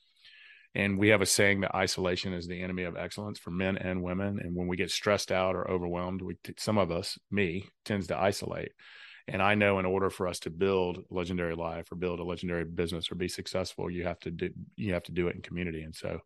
and 0.75 0.99
we 0.99 1.09
have 1.09 1.21
a 1.21 1.27
saying 1.27 1.61
that 1.61 1.75
isolation 1.75 2.33
is 2.33 2.47
the 2.47 2.63
enemy 2.63 2.85
of 2.85 2.97
excellence 2.97 3.39
for 3.39 3.51
men 3.51 3.77
and 3.77 4.03
women. 4.03 4.39
And 4.41 4.55
when 4.55 4.69
we 4.69 4.77
get 4.77 4.91
stressed 4.91 5.33
out 5.33 5.57
or 5.57 5.69
overwhelmed, 5.69 6.23
we 6.23 6.37
some 6.59 6.79
of 6.79 6.91
us, 6.91 7.19
me, 7.31 7.69
tends 7.85 8.07
to 8.09 8.19
isolate. 8.19 8.73
And 9.27 9.43
I 9.43 9.55
know 9.55 9.79
in 9.79 9.87
order 9.87 10.11
for 10.11 10.27
us 10.27 10.41
to 10.41 10.51
build 10.51 11.05
legendary 11.11 11.55
life 11.55 11.91
or 11.93 11.97
build 11.97 12.21
a 12.21 12.25
legendary 12.25 12.65
business 12.65 13.11
or 13.11 13.15
be 13.15 13.29
successful, 13.29 13.91
you 13.91 14.05
have 14.05 14.19
to 14.21 14.31
do 14.31 14.51
you 14.77 14.95
have 14.95 15.05
to 15.05 15.13
do 15.13 15.29
it 15.29 15.37
in 15.37 15.43
community. 15.43 15.83
And 15.83 15.95
so 15.95 16.21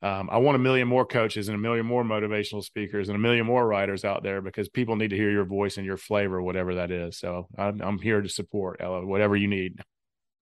um, 0.00 0.28
I 0.30 0.38
want 0.38 0.56
a 0.56 0.60
million 0.60 0.86
more 0.86 1.04
coaches 1.04 1.48
and 1.48 1.56
a 1.56 1.60
million 1.60 1.84
more 1.84 2.04
motivational 2.04 2.62
speakers 2.62 3.08
and 3.08 3.16
a 3.16 3.20
million 3.20 3.46
more 3.46 3.66
writers 3.66 4.04
out 4.04 4.22
there 4.22 4.40
because 4.40 4.68
people 4.68 4.94
need 4.94 5.10
to 5.10 5.16
hear 5.16 5.30
your 5.30 5.44
voice 5.44 5.76
and 5.76 5.86
your 5.86 5.96
flavor, 5.96 6.40
whatever 6.40 6.76
that 6.76 6.92
is. 6.92 7.18
So 7.18 7.48
I'm, 7.58 7.80
I'm 7.80 7.98
here 7.98 8.20
to 8.20 8.28
support 8.28 8.80
Ella, 8.80 9.04
whatever 9.04 9.34
you 9.34 9.48
need. 9.48 9.80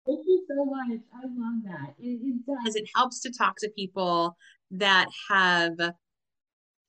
Thank 0.07 0.21
you 0.27 0.45
so 0.49 0.65
much. 0.65 1.01
I 1.13 1.27
love 1.27 1.63
that. 1.65 1.95
It, 1.99 2.21
it 2.23 2.47
does. 2.47 2.77
It 2.77 2.89
helps 2.95 3.21
to 3.21 3.33
talk 3.33 3.57
to 3.59 3.71
people 3.71 4.37
that 4.71 5.09
have 5.29 5.75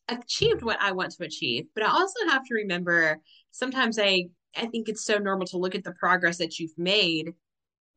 achieved 0.08 0.62
what 0.62 0.80
I 0.82 0.92
want 0.92 1.12
to 1.12 1.26
achieve. 1.26 1.66
But 1.74 1.84
I 1.84 1.90
also 1.90 2.28
have 2.30 2.46
to 2.46 2.54
remember 2.54 3.20
sometimes 3.52 4.00
I 4.00 4.26
I 4.56 4.68
think 4.68 4.90
it's 4.90 5.06
so 5.06 5.18
normal 5.18 5.48
to 5.48 5.58
look 5.58 5.76
at 5.76 5.84
the 5.84 5.94
progress 5.94 6.38
that 6.38 6.58
you've 6.58 6.78
made 6.78 7.30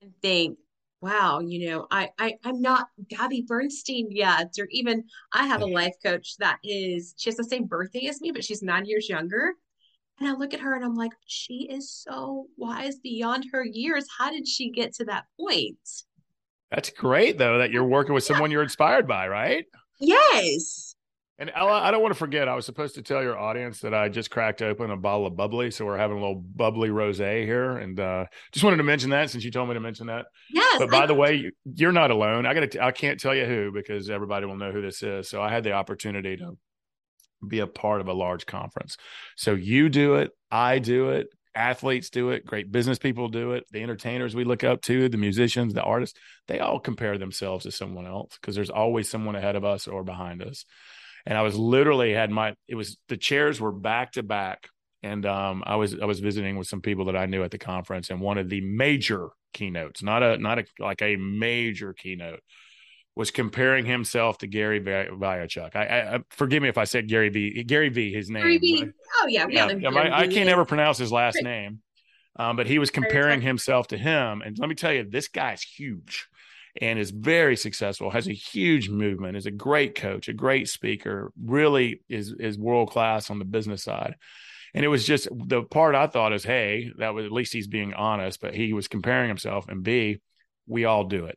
and 0.02 0.12
think, 0.20 0.58
wow, 1.00 1.40
you 1.40 1.68
know, 1.70 1.86
I, 1.90 2.10
I 2.18 2.34
I'm 2.44 2.60
not 2.60 2.88
Gabby 3.08 3.44
Bernstein 3.46 4.08
yet. 4.10 4.54
Or 4.58 4.66
even 4.70 5.04
I 5.32 5.46
have 5.46 5.62
a 5.62 5.66
life 5.66 5.94
coach 6.04 6.36
that 6.38 6.58
is 6.64 7.14
she 7.16 7.30
has 7.30 7.36
the 7.36 7.44
same 7.44 7.66
birthday 7.66 8.06
as 8.06 8.20
me, 8.20 8.32
but 8.32 8.44
she's 8.44 8.62
nine 8.62 8.86
years 8.86 9.08
younger. 9.08 9.54
And 10.20 10.28
I 10.28 10.32
look 10.32 10.52
at 10.52 10.60
her 10.60 10.74
and 10.74 10.84
I'm 10.84 10.94
like, 10.94 11.12
she 11.26 11.66
is 11.70 11.90
so 11.90 12.46
wise 12.58 12.98
beyond 12.98 13.46
her 13.52 13.64
years. 13.64 14.06
How 14.18 14.30
did 14.30 14.46
she 14.46 14.70
get 14.70 14.94
to 14.96 15.04
that 15.06 15.24
point? 15.38 15.78
That's 16.70 16.90
great, 16.90 17.38
though, 17.38 17.58
that 17.58 17.70
you're 17.70 17.84
working 17.84 18.14
with 18.14 18.22
someone 18.24 18.50
you're 18.50 18.62
inspired 18.62 19.08
by, 19.08 19.28
right? 19.28 19.64
Yes. 19.98 20.94
And 21.38 21.50
Ella, 21.54 21.80
I 21.80 21.90
don't 21.90 22.02
want 22.02 22.12
to 22.12 22.18
forget, 22.18 22.48
I 22.48 22.54
was 22.54 22.66
supposed 22.66 22.94
to 22.96 23.02
tell 23.02 23.22
your 23.22 23.38
audience 23.38 23.80
that 23.80 23.94
I 23.94 24.10
just 24.10 24.30
cracked 24.30 24.60
open 24.60 24.90
a 24.90 24.96
bottle 24.96 25.26
of 25.26 25.36
bubbly. 25.36 25.70
So 25.70 25.86
we're 25.86 25.96
having 25.96 26.18
a 26.18 26.20
little 26.20 26.44
bubbly 26.54 26.90
rose 26.90 27.16
here. 27.16 27.78
And 27.78 27.98
uh, 27.98 28.26
just 28.52 28.62
wanted 28.62 28.76
to 28.76 28.82
mention 28.82 29.08
that 29.10 29.30
since 29.30 29.42
you 29.42 29.50
told 29.50 29.68
me 29.68 29.74
to 29.74 29.80
mention 29.80 30.06
that. 30.08 30.26
Yes. 30.52 30.78
But 30.78 30.90
by 30.90 31.04
I- 31.04 31.06
the 31.06 31.14
way, 31.14 31.50
you're 31.74 31.92
not 31.92 32.10
alone. 32.10 32.44
I 32.44 32.52
got 32.52 32.70
to, 32.72 32.84
I 32.84 32.92
can't 32.92 33.18
tell 33.18 33.34
you 33.34 33.46
who 33.46 33.72
because 33.72 34.10
everybody 34.10 34.44
will 34.44 34.58
know 34.58 34.70
who 34.70 34.82
this 34.82 35.02
is. 35.02 35.30
So 35.30 35.40
I 35.40 35.50
had 35.50 35.64
the 35.64 35.72
opportunity 35.72 36.36
to 36.36 36.58
be 37.46 37.60
a 37.60 37.66
part 37.66 38.00
of 38.00 38.08
a 38.08 38.12
large 38.12 38.46
conference. 38.46 38.96
So 39.36 39.54
you 39.54 39.88
do 39.88 40.16
it, 40.16 40.30
I 40.50 40.78
do 40.78 41.10
it, 41.10 41.28
athletes 41.54 42.10
do 42.10 42.30
it, 42.30 42.46
great 42.46 42.70
business 42.70 42.98
people 42.98 43.28
do 43.28 43.52
it, 43.52 43.64
the 43.70 43.82
entertainers 43.82 44.34
we 44.34 44.44
look 44.44 44.64
up 44.64 44.82
to, 44.82 45.08
the 45.08 45.16
musicians, 45.16 45.74
the 45.74 45.82
artists, 45.82 46.18
they 46.48 46.60
all 46.60 46.78
compare 46.78 47.18
themselves 47.18 47.64
to 47.64 47.72
someone 47.72 48.06
else 48.06 48.38
because 48.40 48.54
there's 48.54 48.70
always 48.70 49.08
someone 49.08 49.36
ahead 49.36 49.56
of 49.56 49.64
us 49.64 49.88
or 49.88 50.04
behind 50.04 50.42
us. 50.42 50.64
And 51.26 51.36
I 51.36 51.42
was 51.42 51.56
literally 51.56 52.12
had 52.12 52.30
my 52.30 52.54
it 52.66 52.74
was 52.74 52.96
the 53.08 53.16
chairs 53.16 53.60
were 53.60 53.72
back 53.72 54.12
to 54.12 54.22
back. 54.22 54.68
And 55.02 55.24
um, 55.24 55.62
I 55.66 55.76
was 55.76 55.98
I 55.98 56.04
was 56.04 56.20
visiting 56.20 56.56
with 56.56 56.66
some 56.66 56.82
people 56.82 57.06
that 57.06 57.16
I 57.16 57.26
knew 57.26 57.42
at 57.42 57.50
the 57.50 57.58
conference, 57.58 58.10
and 58.10 58.20
one 58.20 58.36
of 58.36 58.50
the 58.50 58.60
major 58.60 59.30
keynotes, 59.54 60.02
not 60.02 60.22
a 60.22 60.36
not 60.36 60.58
a 60.58 60.64
like 60.78 61.00
a 61.00 61.16
major 61.16 61.94
keynote, 61.94 62.40
was 63.20 63.30
comparing 63.30 63.84
himself 63.84 64.38
to 64.38 64.46
Gary 64.46 64.80
Vaynerchuk. 64.80 65.76
I, 65.76 66.14
I, 66.16 66.20
forgive 66.30 66.62
me 66.62 66.70
if 66.70 66.78
I 66.78 66.84
said 66.84 67.06
Gary 67.06 67.28
V. 67.28 67.64
Gary 67.64 67.90
V. 67.90 68.14
His 68.14 68.30
name. 68.30 68.42
Gary 68.42 68.56
V. 68.56 68.86
Oh 69.20 69.26
yeah, 69.26 69.46
yeah. 69.46 69.66
I, 69.66 70.22
I, 70.22 70.26
can't 70.26 70.48
ever 70.48 70.64
pronounce 70.64 70.96
his 70.96 71.12
last 71.12 71.36
name, 71.42 71.80
um, 72.36 72.56
but 72.56 72.66
he 72.66 72.78
was 72.78 72.90
comparing 72.90 73.42
himself 73.42 73.88
to 73.88 73.98
him. 73.98 74.40
And 74.40 74.58
let 74.58 74.70
me 74.70 74.74
tell 74.74 74.94
you, 74.94 75.04
this 75.04 75.28
guy's 75.28 75.60
huge 75.60 76.28
and 76.80 76.98
is 76.98 77.10
very 77.10 77.56
successful. 77.56 78.08
Has 78.08 78.26
a 78.26 78.32
huge 78.32 78.88
movement. 78.88 79.36
Is 79.36 79.44
a 79.44 79.50
great 79.50 79.96
coach, 79.96 80.28
a 80.28 80.32
great 80.32 80.66
speaker. 80.70 81.30
Really 81.38 82.00
is 82.08 82.32
is 82.32 82.58
world 82.58 82.90
class 82.90 83.28
on 83.28 83.38
the 83.38 83.44
business 83.44 83.84
side. 83.84 84.16
And 84.72 84.82
it 84.82 84.88
was 84.88 85.04
just 85.04 85.28
the 85.30 85.62
part 85.62 85.94
I 85.94 86.06
thought 86.06 86.32
is, 86.32 86.42
hey, 86.42 86.90
that 86.96 87.12
was 87.12 87.26
at 87.26 87.32
least 87.32 87.52
he's 87.52 87.68
being 87.68 87.92
honest. 87.92 88.40
But 88.40 88.54
he 88.54 88.72
was 88.72 88.88
comparing 88.88 89.28
himself, 89.28 89.68
and 89.68 89.82
B, 89.82 90.22
we 90.66 90.86
all 90.86 91.04
do 91.04 91.26
it 91.26 91.36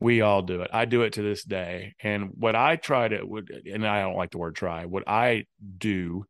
we 0.00 0.20
all 0.20 0.42
do 0.42 0.62
it. 0.62 0.70
I 0.72 0.84
do 0.84 1.02
it 1.02 1.14
to 1.14 1.22
this 1.22 1.44
day. 1.44 1.94
And 2.02 2.30
what 2.34 2.56
I 2.56 2.76
try 2.76 3.08
to 3.08 3.22
would 3.22 3.50
and 3.50 3.86
I 3.86 4.02
don't 4.02 4.16
like 4.16 4.30
the 4.30 4.38
word 4.38 4.56
try, 4.56 4.86
what 4.86 5.04
I 5.06 5.46
do 5.78 6.26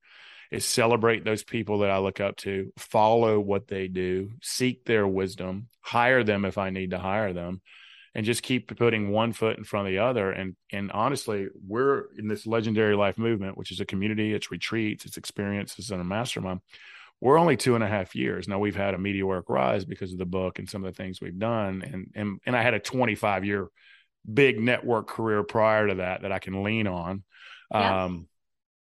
is 0.50 0.64
celebrate 0.64 1.24
those 1.24 1.42
people 1.42 1.78
that 1.78 1.90
I 1.90 1.98
look 1.98 2.20
up 2.20 2.36
to, 2.38 2.72
follow 2.76 3.40
what 3.40 3.66
they 3.66 3.88
do, 3.88 4.32
seek 4.42 4.84
their 4.84 5.06
wisdom, 5.06 5.68
hire 5.80 6.22
them 6.22 6.44
if 6.44 6.58
I 6.58 6.70
need 6.70 6.90
to 6.90 6.98
hire 6.98 7.32
them, 7.32 7.60
and 8.14 8.24
just 8.24 8.42
keep 8.42 8.76
putting 8.76 9.10
one 9.10 9.32
foot 9.32 9.58
in 9.58 9.64
front 9.64 9.88
of 9.88 9.92
the 9.92 9.98
other. 9.98 10.30
And 10.30 10.54
and 10.70 10.92
honestly, 10.92 11.48
we're 11.66 12.04
in 12.16 12.28
this 12.28 12.46
legendary 12.46 12.94
life 12.94 13.18
movement, 13.18 13.56
which 13.56 13.72
is 13.72 13.80
a 13.80 13.86
community, 13.86 14.34
it's 14.34 14.50
retreats, 14.50 15.06
it's 15.06 15.16
experiences, 15.16 15.90
and 15.90 16.00
a 16.00 16.04
mastermind 16.04 16.60
we're 17.20 17.38
only 17.38 17.56
two 17.56 17.74
and 17.74 17.84
a 17.84 17.88
half 17.88 18.14
years 18.14 18.48
now 18.48 18.58
we've 18.58 18.76
had 18.76 18.94
a 18.94 18.98
meteoric 18.98 19.48
rise 19.48 19.84
because 19.84 20.12
of 20.12 20.18
the 20.18 20.26
book 20.26 20.58
and 20.58 20.68
some 20.68 20.84
of 20.84 20.92
the 20.92 21.02
things 21.02 21.20
we've 21.20 21.38
done 21.38 21.82
and 21.82 22.10
and, 22.14 22.40
and 22.46 22.56
i 22.56 22.62
had 22.62 22.74
a 22.74 22.80
25 22.80 23.44
year 23.44 23.68
big 24.32 24.60
network 24.60 25.06
career 25.08 25.42
prior 25.42 25.88
to 25.88 25.96
that 25.96 26.22
that 26.22 26.32
i 26.32 26.38
can 26.38 26.62
lean 26.62 26.86
on 26.86 27.22
yeah. 27.70 28.04
um, 28.04 28.26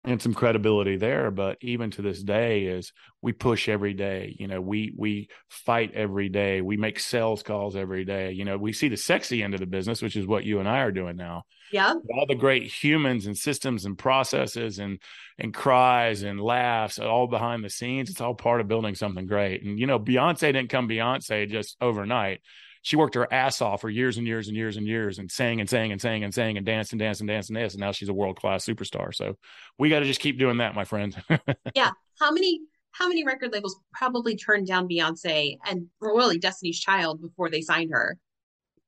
and 0.06 0.22
some 0.22 0.34
credibility 0.34 0.98
there 0.98 1.32
but 1.32 1.58
even 1.62 1.90
to 1.92 2.02
this 2.02 2.22
day 2.22 2.66
is 2.66 2.92
we 3.22 3.32
push 3.32 3.70
every 3.70 3.94
day 3.94 4.36
you 4.40 4.48
know 4.48 4.60
we 4.60 4.94
we 4.98 5.30
fight 5.50 5.94
every 5.94 6.30
day 6.30 6.62
we 6.62 6.78
make 6.78 7.00
sales 7.00 7.44
calls 7.44 7.76
every 7.76 8.04
day 8.04 8.32
you 8.32 8.46
know 8.46 8.58
we 8.58 8.74
see 8.74 8.90
the 8.90 8.98
sexy 8.98 9.42
end 9.42 9.54
of 9.54 9.60
the 9.60 9.66
business 9.66 10.02
which 10.02 10.16
is 10.16 10.28
what 10.28 10.44
you 10.44 10.60
and 10.60 10.68
i 10.68 10.80
are 10.80 10.92
doing 10.92 11.16
now 11.16 11.44
yeah 11.74 11.94
all 12.14 12.26
the 12.28 12.36
great 12.36 12.64
humans 12.64 13.26
and 13.26 13.38
systems 13.38 13.86
and 13.86 13.98
processes 13.98 14.80
and 14.80 15.00
and 15.38 15.54
cries 15.54 16.24
and 16.24 16.40
laughs 16.40 17.00
all 17.00 17.28
behind 17.28 17.64
the 17.64 17.70
scenes 17.70 18.10
it's 18.10 18.22
all 18.22 18.36
part 18.36 18.62
of 18.62 18.68
building 18.68 18.96
something 18.96 19.26
great 19.26 19.64
and 19.64 19.80
you 19.80 19.88
know 19.88 20.00
beyonce 20.00 20.40
didn't 20.40 20.70
come 20.70 20.88
beyonce 20.88 21.50
just 21.50 21.76
overnight 21.82 22.40
she 22.84 22.98
worked 22.98 23.16
her 23.16 23.32
ass 23.34 23.62
off 23.62 23.82
for 23.82 23.90
years 23.90 24.18
and 24.18 24.28
years 24.28 24.50
and 24.50 24.58
years 24.58 24.76
and 24.76 24.86
years 24.86 25.18
and 25.18 25.32
sang 25.32 25.62
and 25.62 25.70
sang 25.70 25.94
and 25.94 26.02
sang 26.02 26.24
and 26.24 26.34
sang 26.34 26.58
and 26.58 26.66
danced 26.66 26.92
and 26.92 27.00
danced 27.00 27.22
and 27.22 27.30
danced 27.30 27.50
and 27.50 27.58
danced. 27.58 27.76
And 27.76 27.80
now 27.80 27.94
she's 27.94 28.10
a 28.10 28.14
world 28.14 28.36
class 28.36 28.66
superstar. 28.66 29.16
So 29.16 29.38
we 29.80 29.90
got 29.90 30.00
to 30.00 30.06
just 30.06 30.20
keep 30.20 30.38
doing 30.38 30.58
that, 30.58 30.76
my 30.76 30.84
friend. 30.84 31.16
yeah. 31.76 31.92
How 32.20 32.32
many 32.32 32.60
how 32.92 33.08
many 33.08 33.24
record 33.24 33.54
labels 33.54 33.80
probably 33.94 34.36
turned 34.36 34.68
down 34.68 34.88
Beyonce 34.88 35.58
and 35.66 35.88
really 36.00 36.38
Destiny's 36.38 36.80
Child 36.80 37.22
before 37.22 37.50
they 37.50 37.62
signed 37.62 37.92
her? 37.92 38.18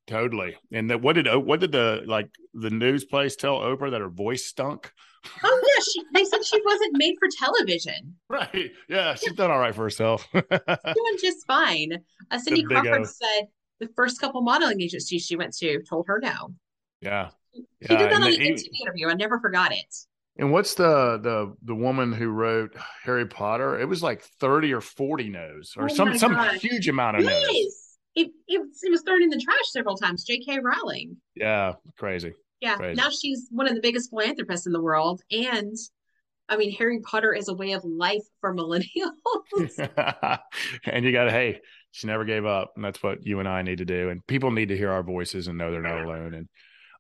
Totally. 0.07 0.55
And 0.71 0.89
that 0.89 1.01
what 1.01 1.13
did 1.13 1.27
what 1.35 1.59
did 1.59 1.71
the 1.71 2.03
like 2.05 2.29
the 2.53 2.69
news 2.69 3.05
place 3.05 3.35
tell 3.35 3.59
Oprah 3.59 3.91
that 3.91 4.01
her 4.01 4.09
voice 4.09 4.45
stunk? 4.45 4.91
Oh 5.43 5.61
yeah, 5.67 5.83
she, 5.83 6.03
they 6.13 6.23
said 6.23 6.45
she 6.45 6.61
wasn't 6.63 6.97
made 6.97 7.15
for 7.19 7.27
television. 7.37 8.15
Right. 8.29 8.71
Yeah, 8.89 9.15
she's 9.15 9.33
done 9.33 9.49
all 9.49 9.59
right 9.59 9.73
for 9.73 9.83
herself. 9.83 10.27
doing 10.33 11.17
just 11.21 11.45
fine. 11.47 11.99
Uh, 12.29 12.39
Cindy 12.39 12.63
Crawford 12.63 13.07
said 13.07 13.47
the 13.79 13.87
first 13.95 14.19
couple 14.19 14.41
modeling 14.41 14.81
agencies 14.81 15.25
she 15.25 15.35
went 15.35 15.55
to 15.57 15.81
told 15.83 16.05
her 16.07 16.19
no. 16.19 16.53
Yeah. 17.01 17.29
She 17.53 17.63
yeah. 17.81 17.97
did 17.97 18.11
that 18.11 18.13
on 18.13 18.21
the 18.21 18.37
MTV 18.37 18.81
interview. 18.81 19.07
I 19.07 19.13
never 19.13 19.39
forgot 19.39 19.71
it. 19.71 19.95
And 20.37 20.51
what's 20.51 20.73
the 20.73 21.17
the 21.21 21.55
the 21.63 21.75
woman 21.75 22.11
who 22.11 22.27
wrote 22.27 22.75
Harry 23.03 23.25
Potter? 23.25 23.79
It 23.79 23.87
was 23.87 24.03
like 24.03 24.21
30 24.21 24.73
or 24.73 24.81
40 24.81 25.29
no's 25.29 25.73
or 25.77 25.85
oh 25.85 25.87
some 25.87 26.17
some 26.17 26.35
huge 26.59 26.89
amount 26.89 27.17
of 27.17 27.23
yes. 27.23 27.47
no's. 27.47 27.84
It, 28.15 28.31
it, 28.47 28.61
it 28.81 28.91
was 28.91 29.01
thrown 29.01 29.23
in 29.23 29.29
the 29.29 29.39
trash 29.39 29.69
several 29.71 29.97
times. 29.97 30.23
J.K. 30.23 30.59
Rowling. 30.59 31.17
Yeah, 31.35 31.73
crazy. 31.97 32.33
Yeah, 32.61 32.77
crazy. 32.77 32.95
now 32.95 33.09
she's 33.09 33.47
one 33.51 33.67
of 33.67 33.75
the 33.75 33.81
biggest 33.81 34.09
philanthropists 34.09 34.65
in 34.65 34.73
the 34.73 34.81
world, 34.81 35.21
and 35.29 35.75
I 36.47 36.57
mean, 36.57 36.71
Harry 36.73 36.99
Potter 37.01 37.33
is 37.33 37.47
a 37.47 37.53
way 37.53 37.73
of 37.73 37.83
life 37.83 38.23
for 38.39 38.55
millennials. 38.55 39.89
and 40.85 41.03
you 41.03 41.11
got 41.11 41.25
to, 41.25 41.31
hey, 41.31 41.59
she 41.95 42.07
never 42.07 42.25
gave 42.25 42.45
up 42.45 42.73
and 42.75 42.83
that's 42.83 43.01
what 43.01 43.25
you 43.25 43.39
and 43.39 43.47
i 43.47 43.61
need 43.61 43.77
to 43.77 43.85
do 43.85 44.09
and 44.09 44.25
people 44.27 44.51
need 44.51 44.67
to 44.67 44.77
hear 44.77 44.91
our 44.91 45.01
voices 45.01 45.47
and 45.47 45.57
know 45.57 45.71
they're 45.71 45.81
not 45.81 46.03
alone 46.03 46.33
and 46.33 46.49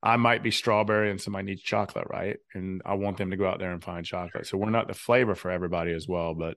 i 0.01 0.15
might 0.15 0.41
be 0.41 0.51
strawberry 0.51 1.11
and 1.11 1.19
somebody 1.19 1.45
needs 1.45 1.61
chocolate 1.61 2.07
right 2.09 2.37
and 2.53 2.81
i 2.85 2.93
want 2.93 3.17
them 3.17 3.29
to 3.29 3.35
go 3.35 3.45
out 3.45 3.59
there 3.59 3.73
and 3.73 3.83
find 3.83 4.05
chocolate 4.05 4.47
so 4.47 4.57
we're 4.57 4.69
not 4.69 4.87
the 4.87 4.93
flavor 4.93 5.35
for 5.35 5.51
everybody 5.51 5.91
as 5.91 6.07
well 6.07 6.33
but 6.33 6.55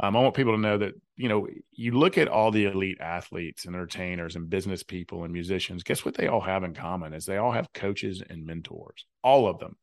um, 0.00 0.16
i 0.16 0.20
want 0.20 0.34
people 0.34 0.52
to 0.52 0.60
know 0.60 0.78
that 0.78 0.94
you 1.16 1.28
know 1.28 1.46
you 1.72 1.92
look 1.92 2.18
at 2.18 2.28
all 2.28 2.50
the 2.50 2.64
elite 2.64 3.00
athletes 3.00 3.64
and 3.64 3.74
entertainers 3.74 4.36
and 4.36 4.50
business 4.50 4.82
people 4.82 5.24
and 5.24 5.32
musicians 5.32 5.82
guess 5.82 6.04
what 6.04 6.14
they 6.14 6.26
all 6.26 6.40
have 6.40 6.64
in 6.64 6.74
common 6.74 7.12
is 7.12 7.26
they 7.26 7.36
all 7.36 7.52
have 7.52 7.72
coaches 7.72 8.22
and 8.28 8.44
mentors 8.46 9.06
all 9.22 9.48
of 9.48 9.58
them 9.58 9.76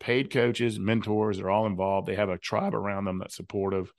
paid 0.00 0.30
coaches 0.30 0.78
mentors 0.78 1.38
they're 1.38 1.50
all 1.50 1.66
involved 1.66 2.06
they 2.06 2.14
have 2.14 2.28
a 2.30 2.38
tribe 2.38 2.74
around 2.74 3.04
them 3.04 3.18
that's 3.18 3.36
supportive 3.36 3.92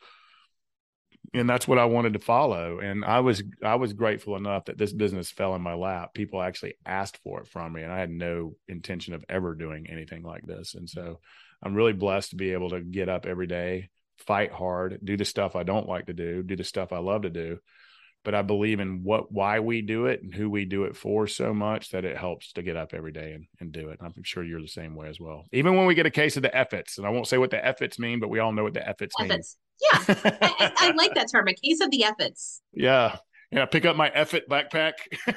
and 1.33 1.49
that's 1.49 1.67
what 1.67 1.77
I 1.77 1.85
wanted 1.85 2.13
to 2.13 2.19
follow. 2.19 2.79
And 2.79 3.05
I 3.05 3.19
was 3.19 3.43
I 3.63 3.75
was 3.75 3.93
grateful 3.93 4.35
enough 4.35 4.65
that 4.65 4.77
this 4.77 4.93
business 4.93 5.29
fell 5.29 5.55
in 5.55 5.61
my 5.61 5.73
lap. 5.73 6.13
People 6.13 6.41
actually 6.41 6.75
asked 6.85 7.19
for 7.23 7.41
it 7.41 7.47
from 7.47 7.73
me, 7.73 7.83
and 7.83 7.91
I 7.91 7.99
had 7.99 8.09
no 8.09 8.55
intention 8.67 9.13
of 9.13 9.23
ever 9.29 9.55
doing 9.55 9.87
anything 9.89 10.23
like 10.23 10.45
this. 10.45 10.73
And 10.73 10.89
so 10.89 11.19
I'm 11.61 11.75
really 11.75 11.93
blessed 11.93 12.31
to 12.31 12.35
be 12.35 12.53
able 12.53 12.69
to 12.71 12.81
get 12.81 13.09
up 13.09 13.25
every 13.25 13.47
day, 13.47 13.89
fight 14.29 14.51
hard, 14.51 14.99
do 15.03 15.17
the 15.17 15.25
stuff 15.25 15.55
I 15.55 15.63
don't 15.63 15.89
like 15.89 16.05
to 16.05 16.13
do, 16.13 16.43
do 16.43 16.55
the 16.55 16.63
stuff 16.63 16.93
I 16.93 16.99
love 16.99 17.23
to 17.23 17.31
do. 17.31 17.57
But 18.23 18.35
I 18.35 18.43
believe 18.43 18.79
in 18.79 19.01
what 19.03 19.31
why 19.31 19.59
we 19.59 19.81
do 19.81 20.05
it 20.05 20.21
and 20.21 20.31
who 20.31 20.51
we 20.51 20.65
do 20.65 20.83
it 20.83 20.95
for 20.95 21.25
so 21.25 21.51
much 21.51 21.89
that 21.91 22.05
it 22.05 22.15
helps 22.15 22.53
to 22.53 22.61
get 22.61 22.75
up 22.75 22.93
every 22.93 23.11
day 23.11 23.31
and, 23.31 23.47
and 23.59 23.71
do 23.71 23.89
it. 23.89 23.97
And 23.99 24.13
I'm 24.15 24.23
sure 24.23 24.43
you're 24.43 24.61
the 24.61 24.67
same 24.67 24.93
way 24.93 25.07
as 25.07 25.19
well. 25.19 25.45
Even 25.51 25.75
when 25.75 25.87
we 25.87 25.95
get 25.95 26.05
a 26.05 26.11
case 26.11 26.37
of 26.37 26.43
the 26.43 26.55
efforts, 26.55 26.99
and 26.99 27.07
I 27.07 27.09
won't 27.09 27.27
say 27.27 27.39
what 27.39 27.49
the 27.49 27.65
efforts 27.65 27.97
mean, 27.97 28.19
but 28.19 28.29
we 28.29 28.37
all 28.37 28.51
know 28.51 28.63
what 28.63 28.75
the 28.75 28.87
efforts 28.87 29.15
mean. 29.19 29.29
Yeah, 29.29 29.39
I, 30.07 30.73
I, 30.77 30.91
like 30.91 31.15
that 31.15 31.31
term. 31.31 31.47
A 31.47 31.53
case 31.53 31.81
of 31.81 31.89
the 31.89 32.03
efforts. 32.03 32.61
Yeah, 32.71 33.15
yeah. 33.51 33.65
Pick 33.65 33.85
up 33.85 33.95
my 33.95 34.09
effort 34.09 34.47
backpack. 34.47 34.93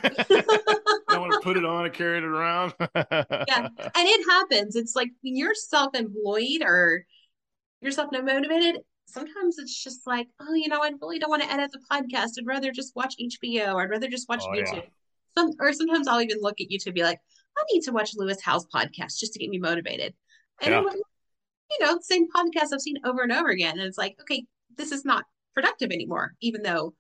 I 1.08 1.18
want 1.18 1.32
to 1.32 1.40
put 1.40 1.56
it 1.56 1.64
on 1.64 1.87
and 1.87 1.94
carry 1.94 2.18
it 2.18 2.25
around. 2.25 2.75
yeah, 2.80 3.68
and 3.78 3.90
it 3.94 4.30
happens. 4.30 4.76
It's 4.76 4.94
like 4.94 5.11
when 5.22 5.37
you're 5.37 5.54
self-employed 5.54 6.62
or 6.62 7.06
you're 7.83 7.93
self-motivated. 7.93 8.81
Sometimes 9.07 9.59
it's 9.59 9.83
just 9.83 10.07
like, 10.07 10.29
oh, 10.41 10.55
you 10.55 10.69
know, 10.69 10.81
I 10.83 10.91
really 11.01 11.19
don't 11.19 11.31
want 11.31 11.43
to 11.43 11.53
edit 11.53 11.71
the 11.73 11.81
podcast. 11.91 12.31
I'd 12.39 12.47
rather 12.47 12.73
just 12.73 12.97
watch 12.97 13.15
HBO. 13.21 13.83
I'd 13.83 13.91
rather 13.91 14.09
just 14.09 14.29
watch 14.29 14.43
oh, 14.47 14.53
YouTube. 14.53 14.77
Yeah. 14.77 15.37
Some 15.37 15.51
or 15.59 15.73
sometimes 15.73 16.09
I'll 16.09 16.21
even 16.21 16.39
look 16.41 16.61
at 16.61 16.69
YouTube 16.69 16.87
and 16.87 16.95
be 16.95 17.03
like, 17.03 17.19
I 17.59 17.62
need 17.73 17.83
to 17.83 17.93
watch 17.93 18.12
Lewis 18.17 18.41
Howes 18.43 18.67
podcast 18.67 19.19
just 19.19 19.33
to 19.35 19.39
get 19.39 19.51
me 19.51 19.59
motivated. 19.59 20.15
And 20.62 20.73
yeah 20.73 20.93
you 21.79 21.87
know, 21.87 21.99
same 22.01 22.29
podcast 22.29 22.73
I've 22.73 22.81
seen 22.81 22.99
over 23.05 23.23
and 23.23 23.33
over 23.33 23.49
again. 23.49 23.79
And 23.79 23.87
it's 23.87 23.99
like, 23.99 24.17
okay, 24.21 24.45
this 24.77 24.93
is 24.93 25.05
not 25.05 25.25
productive 25.55 25.91
anymore, 25.91 26.35
even 26.41 26.62
though 26.62 26.95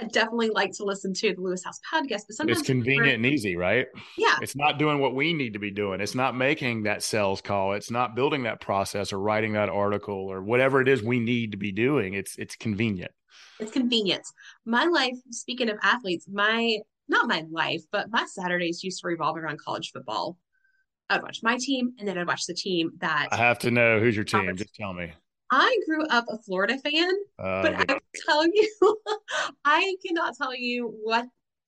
I 0.00 0.04
definitely 0.06 0.50
like 0.50 0.72
to 0.72 0.84
listen 0.84 1.12
to 1.14 1.34
the 1.34 1.40
Lewis 1.40 1.62
Howes 1.64 1.80
podcast, 1.92 2.22
but 2.26 2.36
sometimes 2.36 2.60
it's 2.60 2.66
convenient 2.66 3.16
and 3.16 3.26
easy, 3.26 3.56
right? 3.56 3.86
Yeah. 4.16 4.36
It's 4.40 4.56
not 4.56 4.78
doing 4.78 4.98
what 4.98 5.14
we 5.14 5.34
need 5.34 5.52
to 5.52 5.58
be 5.58 5.70
doing. 5.70 6.00
It's 6.00 6.14
not 6.14 6.34
making 6.34 6.84
that 6.84 7.02
sales 7.02 7.40
call. 7.40 7.74
It's 7.74 7.90
not 7.90 8.14
building 8.14 8.44
that 8.44 8.60
process 8.60 9.12
or 9.12 9.18
writing 9.18 9.52
that 9.54 9.68
article 9.68 10.14
or 10.14 10.42
whatever 10.42 10.80
it 10.80 10.88
is 10.88 11.02
we 11.02 11.20
need 11.20 11.52
to 11.52 11.58
be 11.58 11.72
doing. 11.72 12.14
It's 12.14 12.36
it's 12.38 12.56
convenient. 12.56 13.12
It's 13.58 13.72
convenient. 13.72 14.22
My 14.64 14.86
life, 14.86 15.16
speaking 15.30 15.68
of 15.68 15.76
athletes, 15.82 16.26
my 16.30 16.78
not 17.08 17.28
my 17.28 17.44
life, 17.50 17.82
but 17.92 18.06
my 18.10 18.24
Saturdays 18.24 18.82
used 18.82 19.00
to 19.00 19.06
revolve 19.06 19.36
around 19.36 19.58
college 19.60 19.90
football. 19.92 20.38
I'd 21.10 21.22
watch 21.22 21.40
my 21.42 21.58
team 21.58 21.92
and 21.98 22.06
then 22.06 22.16
I'd 22.16 22.26
watch 22.26 22.46
the 22.46 22.54
team 22.54 22.92
that 23.00 23.28
I 23.32 23.36
have 23.36 23.58
to 23.60 23.70
know 23.70 23.98
who's 23.98 24.14
your 24.14 24.24
team. 24.24 24.56
Just 24.56 24.74
tell 24.74 24.92
me. 24.92 25.12
I 25.50 25.76
grew 25.86 26.06
up 26.06 26.26
a 26.28 26.38
Florida 26.38 26.78
fan, 26.78 27.10
uh, 27.38 27.62
but 27.62 27.74
I 27.74 27.98
tell 28.26 28.46
you, 28.46 28.68
I 29.64 29.96
cannot 30.06 30.36
tell 30.36 30.54
you 30.54 30.94
what 31.02 31.26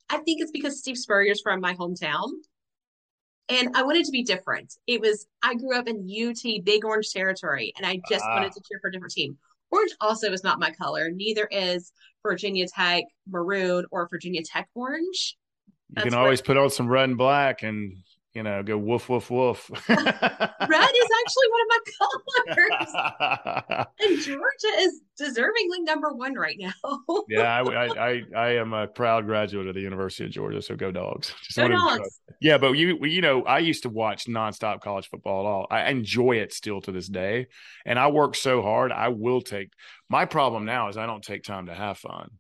I 0.09 0.19
think 0.19 0.41
it's 0.41 0.51
because 0.51 0.79
Steve 0.79 0.99
Spurrier's 0.99 1.41
from 1.41 1.61
my 1.61 1.75
hometown. 1.75 2.29
And 3.49 3.75
I 3.75 3.83
wanted 3.83 4.05
to 4.05 4.13
be 4.13 4.23
different. 4.23 4.75
It 4.87 5.01
was 5.01 5.27
I 5.43 5.55
grew 5.55 5.77
up 5.77 5.89
in 5.89 6.09
UT 6.09 6.65
Big 6.65 6.85
Orange 6.85 7.11
territory 7.11 7.73
and 7.77 7.85
I 7.85 8.01
just 8.09 8.25
uh, 8.25 8.29
wanted 8.35 8.53
to 8.53 8.61
cheer 8.61 8.79
for 8.81 8.89
a 8.89 8.93
different 8.93 9.13
team. 9.13 9.37
Orange 9.71 9.93
also 10.01 10.31
is 10.31 10.45
not 10.45 10.61
my 10.61 10.71
color. 10.71 11.11
Neither 11.11 11.49
is 11.51 11.93
Virginia 12.23 12.67
Tech 12.69 13.05
maroon 13.27 13.85
or 13.91 14.07
Virginia 14.09 14.43
Tech 14.43 14.69
orange. 14.75 15.37
You 15.97 16.03
can 16.03 16.15
always 16.15 16.41
put 16.41 16.57
on 16.57 16.71
some 16.71 16.89
red 16.89 17.09
and 17.09 17.19
black 17.19 17.63
and 17.63 17.97
you 18.35 18.43
know, 18.43 18.63
go 18.63 18.79
woof 18.79 19.09
woof 19.09 19.31
woof. 19.31 19.71
Red 19.89 19.99
is 19.99 21.11
actually 21.21 21.49
one 21.51 21.61
of 21.61 21.69
my 21.69 21.81
colors, 21.99 23.87
and 24.01 24.21
Georgia 24.21 24.79
is 24.79 25.03
deservingly 25.21 25.85
number 25.85 26.13
one 26.15 26.35
right 26.35 26.57
now. 26.59 26.73
yeah, 27.29 27.63
I, 27.63 27.87
I, 27.87 28.23
I 28.35 28.49
am 28.55 28.73
a 28.73 28.87
proud 28.87 29.27
graduate 29.27 29.67
of 29.67 29.75
the 29.75 29.83
University 29.83 30.25
of 30.25 30.31
Georgia, 30.31 30.63
so 30.63 30.77
go 30.77 30.91
dogs. 30.91 31.35
Just 31.43 31.59
go 31.59 31.69
dogs. 31.69 32.21
Yeah, 32.41 32.57
but 32.57 32.73
you 32.73 33.05
you 33.05 33.21
know, 33.21 33.43
I 33.43 33.59
used 33.59 33.83
to 33.83 33.91
watch 33.91 34.25
nonstop 34.25 34.81
college 34.81 35.09
football 35.09 35.41
at 35.41 35.51
all. 35.51 35.67
I 35.71 35.91
enjoy 35.91 36.37
it 36.37 36.55
still 36.55 36.81
to 36.83 36.93
this 36.93 37.09
day, 37.09 37.49
and 37.85 37.99
I 37.99 38.09
work 38.09 38.35
so 38.35 38.63
hard. 38.63 38.93
I 38.93 39.09
will 39.09 39.43
take 39.43 39.73
my 40.09 40.25
problem 40.25 40.65
now 40.65 40.89
is 40.89 40.97
I 40.97 41.07
don't 41.07 41.23
take 41.23 41.43
time 41.43 41.67
to 41.67 41.75
have 41.75 41.99
fun. 41.99 42.31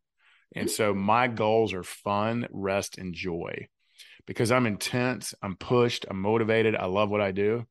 And 0.55 0.71
so 0.71 0.93
mm. 0.93 0.99
my 0.99 1.29
goals 1.29 1.73
are 1.73 1.83
fun, 1.83 2.47
rest, 2.51 2.99
and 2.99 3.15
joy 3.15 3.69
because 4.27 4.53
I'm 4.53 4.67
intense, 4.67 5.35
I'm 5.43 5.57
pushed, 5.57 6.07
I'm 6.09 6.21
motivated, 6.21 6.77
I 6.77 6.87
love 6.87 7.11
what 7.11 7.21
I 7.21 7.33
do. 7.33 7.67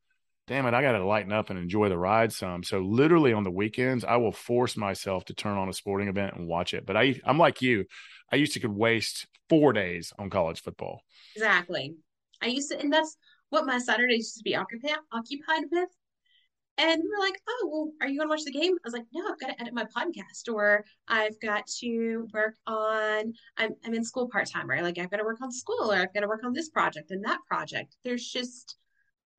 Damn 0.48 0.66
it, 0.66 0.74
I 0.74 0.82
got 0.82 0.94
to 0.94 1.06
lighten 1.06 1.32
up 1.32 1.50
and 1.50 1.58
enjoy 1.58 1.88
the 1.88 1.98
ride 1.98 2.34
some. 2.34 2.64
So 2.64 2.80
literally 2.80 3.32
on 3.32 3.44
the 3.44 3.52
weekends, 3.52 4.04
I 4.04 4.18
will 4.18 4.32
force 4.32 4.76
myself 4.76 5.24
to 5.26 5.34
turn 5.34 5.58
on 5.58 5.70
a 5.70 5.74
sporting 5.74 6.10
event 6.10 6.36
and 6.36 6.48
watch 6.48 6.74
it. 6.74 6.86
But 6.86 6.98
I 6.98 7.22
I'm 7.24 7.38
like 7.38 7.62
you. 7.62 7.86
I 8.32 8.36
used 8.36 8.54
to 8.54 8.60
could 8.60 8.72
waste 8.72 9.28
4 9.50 9.72
days 9.72 10.12
on 10.18 10.30
college 10.30 10.62
football. 10.62 11.02
Exactly. 11.36 11.96
I 12.42 12.48
used 12.48 12.72
to 12.72 12.80
and 12.80 12.92
that's 12.92 13.16
what 13.50 13.66
my 13.66 13.78
Saturdays 13.78 14.18
used 14.18 14.38
to 14.38 14.44
be 14.44 14.56
occupied 14.56 14.98
occupied 15.12 15.64
with. 15.72 15.90
And 16.82 17.00
we 17.04 17.10
were 17.10 17.24
like, 17.24 17.40
oh, 17.48 17.70
well, 17.72 17.92
are 18.02 18.08
you 18.08 18.18
going 18.18 18.28
to 18.28 18.32
watch 18.32 18.44
the 18.44 18.52
game? 18.52 18.74
I 18.74 18.82
was 18.84 18.94
like, 18.94 19.06
no, 19.14 19.24
I've 19.32 19.40
got 19.40 19.50
to 19.50 19.62
edit 19.62 19.74
my 19.74 19.86
podcast 19.86 20.52
or 20.52 20.84
I've 21.08 21.40
got 21.40 21.68
to 21.80 22.28
work 22.34 22.56
on, 22.66 23.34
I'm, 23.58 23.76
I'm 23.86 23.94
in 23.94 24.04
school 24.04 24.28
part 24.28 24.50
time, 24.50 24.68
right? 24.68 24.82
Like, 24.82 24.98
I've 24.98 25.12
got 25.12 25.18
to 25.18 25.24
work 25.24 25.42
on 25.44 25.52
school 25.52 25.92
or 25.92 25.96
I've 25.96 26.12
got 26.12 26.22
to 26.22 26.28
work 26.28 26.44
on 26.44 26.54
this 26.54 26.70
project 26.70 27.12
and 27.12 27.24
that 27.24 27.38
project. 27.48 27.98
There's 28.04 28.28
just. 28.28 28.78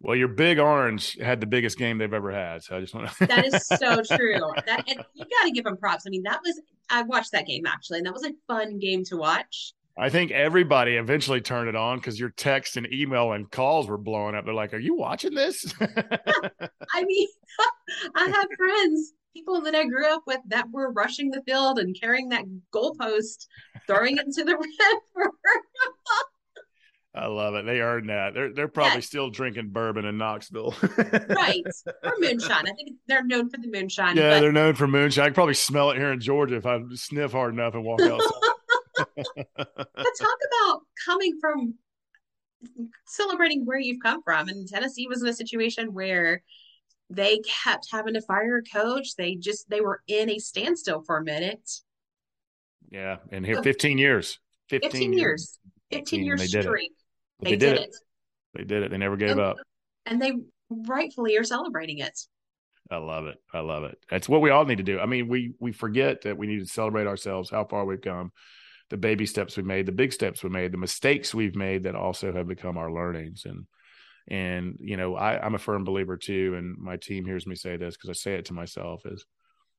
Well, 0.00 0.14
your 0.14 0.28
big 0.28 0.60
orange 0.60 1.18
had 1.18 1.40
the 1.40 1.46
biggest 1.46 1.78
game 1.78 1.98
they've 1.98 2.12
ever 2.12 2.30
had. 2.30 2.62
So 2.62 2.76
I 2.76 2.80
just 2.80 2.94
want 2.94 3.10
to. 3.10 3.26
that 3.26 3.44
is 3.44 3.66
so 3.66 4.02
true. 4.16 4.40
That 4.66 4.84
and 4.88 5.04
you 5.14 5.24
got 5.24 5.44
to 5.44 5.50
give 5.50 5.64
them 5.64 5.76
props. 5.76 6.04
I 6.06 6.10
mean, 6.10 6.22
that 6.22 6.40
was, 6.44 6.60
I 6.90 7.02
watched 7.02 7.32
that 7.32 7.46
game 7.46 7.66
actually, 7.66 7.98
and 7.98 8.06
that 8.06 8.14
was 8.14 8.24
a 8.24 8.32
fun 8.46 8.78
game 8.78 9.02
to 9.06 9.16
watch. 9.16 9.74
I 9.96 10.08
think 10.08 10.30
everybody 10.30 10.96
eventually 10.96 11.42
turned 11.42 11.68
it 11.68 11.76
on 11.76 11.98
because 11.98 12.18
your 12.18 12.30
text 12.30 12.76
and 12.76 12.90
email 12.92 13.32
and 13.32 13.50
calls 13.50 13.88
were 13.88 13.98
blowing 13.98 14.34
up. 14.34 14.44
They're 14.44 14.54
like, 14.54 14.72
"Are 14.72 14.78
you 14.78 14.96
watching 14.96 15.34
this?" 15.34 15.72
I 15.80 17.04
mean, 17.04 17.28
I 18.14 18.24
have 18.24 18.46
friends, 18.56 19.12
people 19.34 19.60
that 19.62 19.74
I 19.74 19.84
grew 19.84 20.06
up 20.06 20.22
with, 20.26 20.40
that 20.48 20.70
were 20.70 20.92
rushing 20.92 21.30
the 21.30 21.42
field 21.42 21.78
and 21.78 21.98
carrying 21.98 22.30
that 22.30 22.44
goalpost, 22.74 23.46
throwing 23.86 24.16
it 24.16 24.24
into 24.24 24.44
the 24.44 24.56
river. 25.14 25.30
I 27.14 27.26
love 27.26 27.54
it. 27.56 27.66
They 27.66 27.80
earned 27.80 28.08
that. 28.08 28.32
They're 28.32 28.54
they're 28.54 28.68
probably 28.68 28.96
yes. 28.96 29.06
still 29.06 29.28
drinking 29.28 29.72
bourbon 29.72 30.06
in 30.06 30.16
Knoxville. 30.16 30.74
right. 31.28 31.62
Or 32.02 32.14
moonshine. 32.18 32.66
I 32.66 32.72
think 32.72 32.96
they're 33.08 33.26
known 33.26 33.50
for 33.50 33.58
the 33.58 33.68
moonshine. 33.68 34.16
Yeah, 34.16 34.30
but... 34.30 34.40
they're 34.40 34.52
known 34.52 34.74
for 34.74 34.88
moonshine. 34.88 35.24
I 35.24 35.28
could 35.28 35.34
probably 35.34 35.52
smell 35.52 35.90
it 35.90 35.98
here 35.98 36.12
in 36.12 36.20
Georgia 36.20 36.56
if 36.56 36.64
I 36.64 36.80
sniff 36.94 37.32
hard 37.32 37.52
enough 37.52 37.74
and 37.74 37.84
walk 37.84 38.00
outside 38.00 38.52
but 39.16 39.46
talk 39.56 40.38
about 40.66 40.80
coming 41.06 41.38
from 41.40 41.74
celebrating 43.06 43.64
where 43.64 43.78
you've 43.78 44.02
come 44.02 44.22
from. 44.22 44.48
And 44.48 44.68
Tennessee 44.68 45.08
was 45.08 45.22
in 45.22 45.28
a 45.28 45.32
situation 45.32 45.92
where 45.92 46.42
they 47.10 47.40
kept 47.64 47.88
having 47.90 48.14
to 48.14 48.22
fire 48.22 48.58
a 48.58 48.62
coach. 48.62 49.16
They 49.16 49.34
just 49.34 49.68
they 49.68 49.80
were 49.80 50.02
in 50.06 50.30
a 50.30 50.38
standstill 50.38 51.02
for 51.02 51.18
a 51.18 51.24
minute. 51.24 51.70
Yeah, 52.90 53.16
and 53.30 53.44
here 53.44 53.62
15 53.62 53.98
years. 53.98 54.38
15, 54.68 54.90
15 54.90 55.12
years. 55.12 55.58
15 55.90 56.24
years 56.24 56.48
streak. 56.48 56.92
They, 57.40 57.50
they, 57.50 57.56
did, 57.56 57.78
it. 57.78 57.80
it. 57.80 57.96
They 58.54 58.64
did 58.64 58.82
it. 58.84 58.90
They 58.90 58.98
never 58.98 59.16
gave 59.16 59.30
and, 59.30 59.40
up. 59.40 59.56
And 60.06 60.20
they 60.20 60.32
rightfully 60.70 61.36
are 61.36 61.44
celebrating 61.44 61.98
it. 61.98 62.18
I 62.90 62.96
love 62.96 63.26
it. 63.26 63.38
I 63.52 63.60
love 63.60 63.84
it. 63.84 63.98
That's 64.10 64.28
what 64.28 64.40
we 64.40 64.50
all 64.50 64.64
need 64.64 64.78
to 64.78 64.82
do. 64.82 64.98
I 64.98 65.06
mean, 65.06 65.28
we 65.28 65.54
we 65.58 65.72
forget 65.72 66.22
that 66.22 66.36
we 66.36 66.46
need 66.46 66.60
to 66.60 66.66
celebrate 66.66 67.06
ourselves, 67.06 67.50
how 67.50 67.64
far 67.64 67.84
we've 67.84 68.00
come, 68.00 68.32
the 68.92 68.98
baby 68.98 69.24
steps 69.24 69.56
we 69.56 69.62
made, 69.62 69.86
the 69.86 69.92
big 69.92 70.12
steps 70.12 70.44
we 70.44 70.50
made, 70.50 70.70
the 70.70 70.76
mistakes 70.76 71.34
we've 71.34 71.56
made 71.56 71.84
that 71.84 71.94
also 71.94 72.30
have 72.30 72.46
become 72.46 72.76
our 72.76 72.92
learnings. 72.92 73.46
And 73.46 73.66
and 74.28 74.76
you 74.80 74.98
know, 74.98 75.16
I, 75.16 75.44
I'm 75.44 75.54
a 75.54 75.58
firm 75.58 75.82
believer 75.82 76.18
too, 76.18 76.54
and 76.56 76.76
my 76.76 76.98
team 76.98 77.24
hears 77.24 77.46
me 77.46 77.56
say 77.56 77.78
this 77.78 77.96
because 77.96 78.10
I 78.10 78.12
say 78.12 78.34
it 78.34 78.44
to 78.46 78.52
myself 78.52 79.06
is 79.06 79.24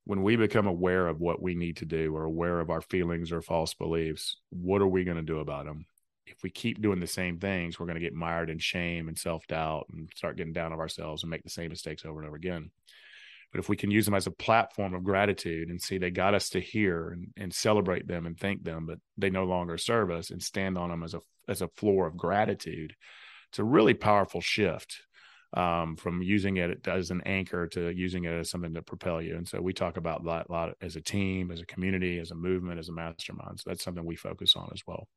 when 0.06 0.24
we 0.24 0.36
become 0.36 0.66
aware 0.66 1.08
of 1.08 1.22
what 1.22 1.42
we 1.42 1.54
need 1.54 1.78
to 1.78 1.86
do 1.86 2.14
or 2.16 2.24
aware 2.24 2.60
of 2.60 2.72
our 2.72 2.82
feelings 2.82 3.32
or 3.32 3.42
false 3.42 3.76
beliefs, 3.76 4.38
what 4.50 4.82
are 4.82 4.88
we 4.88 5.04
going 5.04 5.18
to 5.18 5.24
do 5.24 5.40
about 5.40 5.66
them? 5.66 5.86
If 6.26 6.42
we 6.42 6.50
keep 6.50 6.82
doing 6.82 7.00
the 7.00 7.08
same 7.08 7.38
things, 7.38 7.80
we're 7.80 7.86
going 7.86 8.00
to 8.00 8.02
get 8.02 8.16
mired 8.16 8.50
in 8.50 8.58
shame 8.58 9.08
and 9.10 9.18
self 9.18 9.46
doubt 9.46 9.86
and 9.94 10.10
start 10.16 10.38
getting 10.38 10.54
down 10.54 10.74
of 10.74 10.80
ourselves 10.80 11.22
and 11.22 11.30
make 11.30 11.44
the 11.44 11.50
same 11.52 11.70
mistakes 11.70 12.04
over 12.04 12.20
and 12.20 12.28
over 12.28 12.36
again. 12.36 12.72
But 13.54 13.60
if 13.60 13.70
we 13.70 13.78
can 13.78 13.92
use 13.92 14.06
them 14.06 14.16
as 14.16 14.26
a 14.26 14.32
platform 14.32 14.96
of 14.96 15.04
gratitude 15.04 15.70
and 15.70 15.80
see 15.80 16.00
they 16.00 16.10
got 16.10 16.34
us 16.34 16.50
to 16.50 16.60
here 16.60 17.10
and, 17.10 17.28
and 17.38 17.54
celebrate 17.54 18.08
them 18.08 18.26
and 18.26 18.38
thank 18.38 18.64
them, 18.64 18.88
but 18.88 18.98
they 19.16 19.30
no 19.30 19.44
longer 19.44 19.78
serve 19.78 20.10
us 20.10 20.32
and 20.32 20.42
stand 20.42 20.76
on 20.76 20.90
them 20.90 21.04
as 21.04 21.14
a 21.14 21.20
as 21.48 21.62
a 21.62 21.68
floor 21.68 22.08
of 22.08 22.18
gratitude, 22.18 22.96
it's 23.50 23.60
a 23.60 23.64
really 23.64 23.94
powerful 23.94 24.42
shift 24.42 25.02
um, 25.56 25.96
from 25.98 26.24
using 26.24 26.58
it 26.58 26.88
as 26.88 27.12
an 27.12 27.22
anchor 27.26 27.68
to 27.68 27.92
using 27.92 28.24
it 28.24 28.32
as 28.32 28.50
something 28.50 28.74
to 28.74 28.82
propel 28.82 29.22
you. 29.22 29.36
And 29.36 29.48
so 29.48 29.62
we 29.62 29.74
talk 29.74 29.98
about 29.98 30.26
that 30.26 30.48
a 30.50 30.52
lot 30.52 30.74
as 30.82 30.96
a 30.96 31.02
team, 31.02 31.52
as 31.52 31.62
a 31.62 31.66
community, 31.66 32.18
as 32.18 32.32
a 32.32 32.36
movement, 32.36 32.80
as 32.80 32.90
a 32.90 32.94
mastermind. 32.94 33.60
So 33.60 33.70
that's 33.70 33.84
something 33.84 34.04
we 34.04 34.16
focus 34.16 34.56
on 34.56 34.70
as 34.74 34.82
well. 34.88 35.08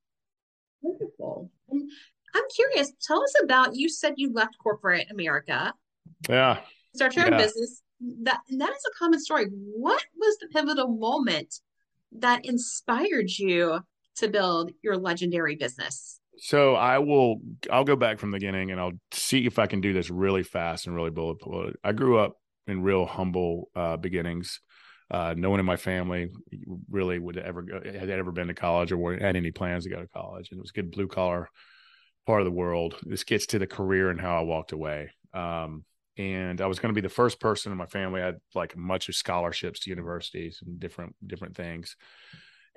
Wonderful. 0.83 1.51
I'm 1.71 2.45
curious, 2.55 2.93
tell 3.01 3.23
us 3.23 3.33
about 3.43 3.77
you 3.77 3.89
said 3.89 4.15
you 4.17 4.33
left 4.33 4.59
corporate 4.63 5.11
America. 5.11 5.73
Yeah. 6.29 6.59
Start 6.95 7.17
your 7.17 7.27
yeah. 7.27 7.33
own 7.33 7.39
business 7.39 7.83
that 8.01 8.41
that 8.59 8.71
is 8.71 8.85
a 8.87 8.99
common 8.99 9.21
story. 9.21 9.47
What 9.51 10.03
was 10.17 10.37
the 10.39 10.49
pivotal 10.49 10.89
moment 10.89 11.61
that 12.13 12.45
inspired 12.45 13.31
you 13.31 13.81
to 14.17 14.29
build 14.29 14.73
your 14.83 14.97
legendary 14.97 15.57
business? 15.57 16.21
So 16.39 16.75
I 16.75 16.99
will 16.99 17.41
I'll 17.71 17.85
go 17.85 17.97
back 17.97 18.19
from 18.19 18.31
the 18.31 18.37
beginning 18.37 18.71
and 18.71 18.81
I'll 18.81 18.93
see 19.13 19.47
if 19.47 19.59
I 19.59 19.67
can 19.67 19.81
do 19.81 19.93
this 19.93 20.11
really 20.11 20.43
fast 20.43 20.87
and 20.87 20.95
really 20.95 21.11
bullet 21.11 21.41
point. 21.41 21.77
I 21.83 21.93
grew 21.93 22.19
up 22.19 22.37
in 22.67 22.83
real 22.83 23.07
humble 23.07 23.71
uh, 23.75 23.97
beginnings. 23.97 24.61
Uh, 25.09 25.35
no 25.37 25.51
one 25.51 25.61
in 25.61 25.67
my 25.67 25.77
family 25.77 26.31
really 26.91 27.19
would 27.19 27.39
ever 27.39 27.63
go, 27.63 27.81
had 27.85 28.11
ever 28.11 28.33
been 28.33 28.49
to 28.49 28.55
college 28.55 28.91
or 28.91 29.15
had 29.15 29.37
any 29.37 29.53
plans 29.53 29.85
to 29.85 29.91
go 29.91 30.01
to 30.01 30.09
college. 30.09 30.49
And 30.51 30.59
it 30.59 30.63
was 30.63 30.71
a 30.71 30.81
good 30.81 30.91
blue 30.91 31.07
collar 31.07 31.49
part 32.27 32.41
of 32.41 32.45
the 32.45 32.51
world. 32.51 32.97
This 33.03 33.23
gets 33.23 33.47
to 33.47 33.61
the 33.61 33.69
career 33.69 34.11
and 34.11 34.21
how 34.21 34.37
I 34.37 34.43
walked 34.43 34.73
away. 34.73 35.11
Um, 35.33 35.85
and 36.19 36.61
I 36.61 36.67
was 36.67 36.79
going 36.79 36.95
to 36.95 37.01
be 37.01 37.07
the 37.07 37.13
first 37.13 37.41
person 37.41 37.73
in 37.73 37.79
my 37.79 37.87
family. 37.87 38.23
I 38.23 38.27
had 38.27 38.41
like 38.55 38.77
much 38.77 39.09
of 39.09 39.15
scholarships 39.15 39.81
to 39.81 39.91
universities 39.91 40.61
and 40.65 40.81
different 40.81 41.15
different 41.27 41.57
things. 41.57 41.97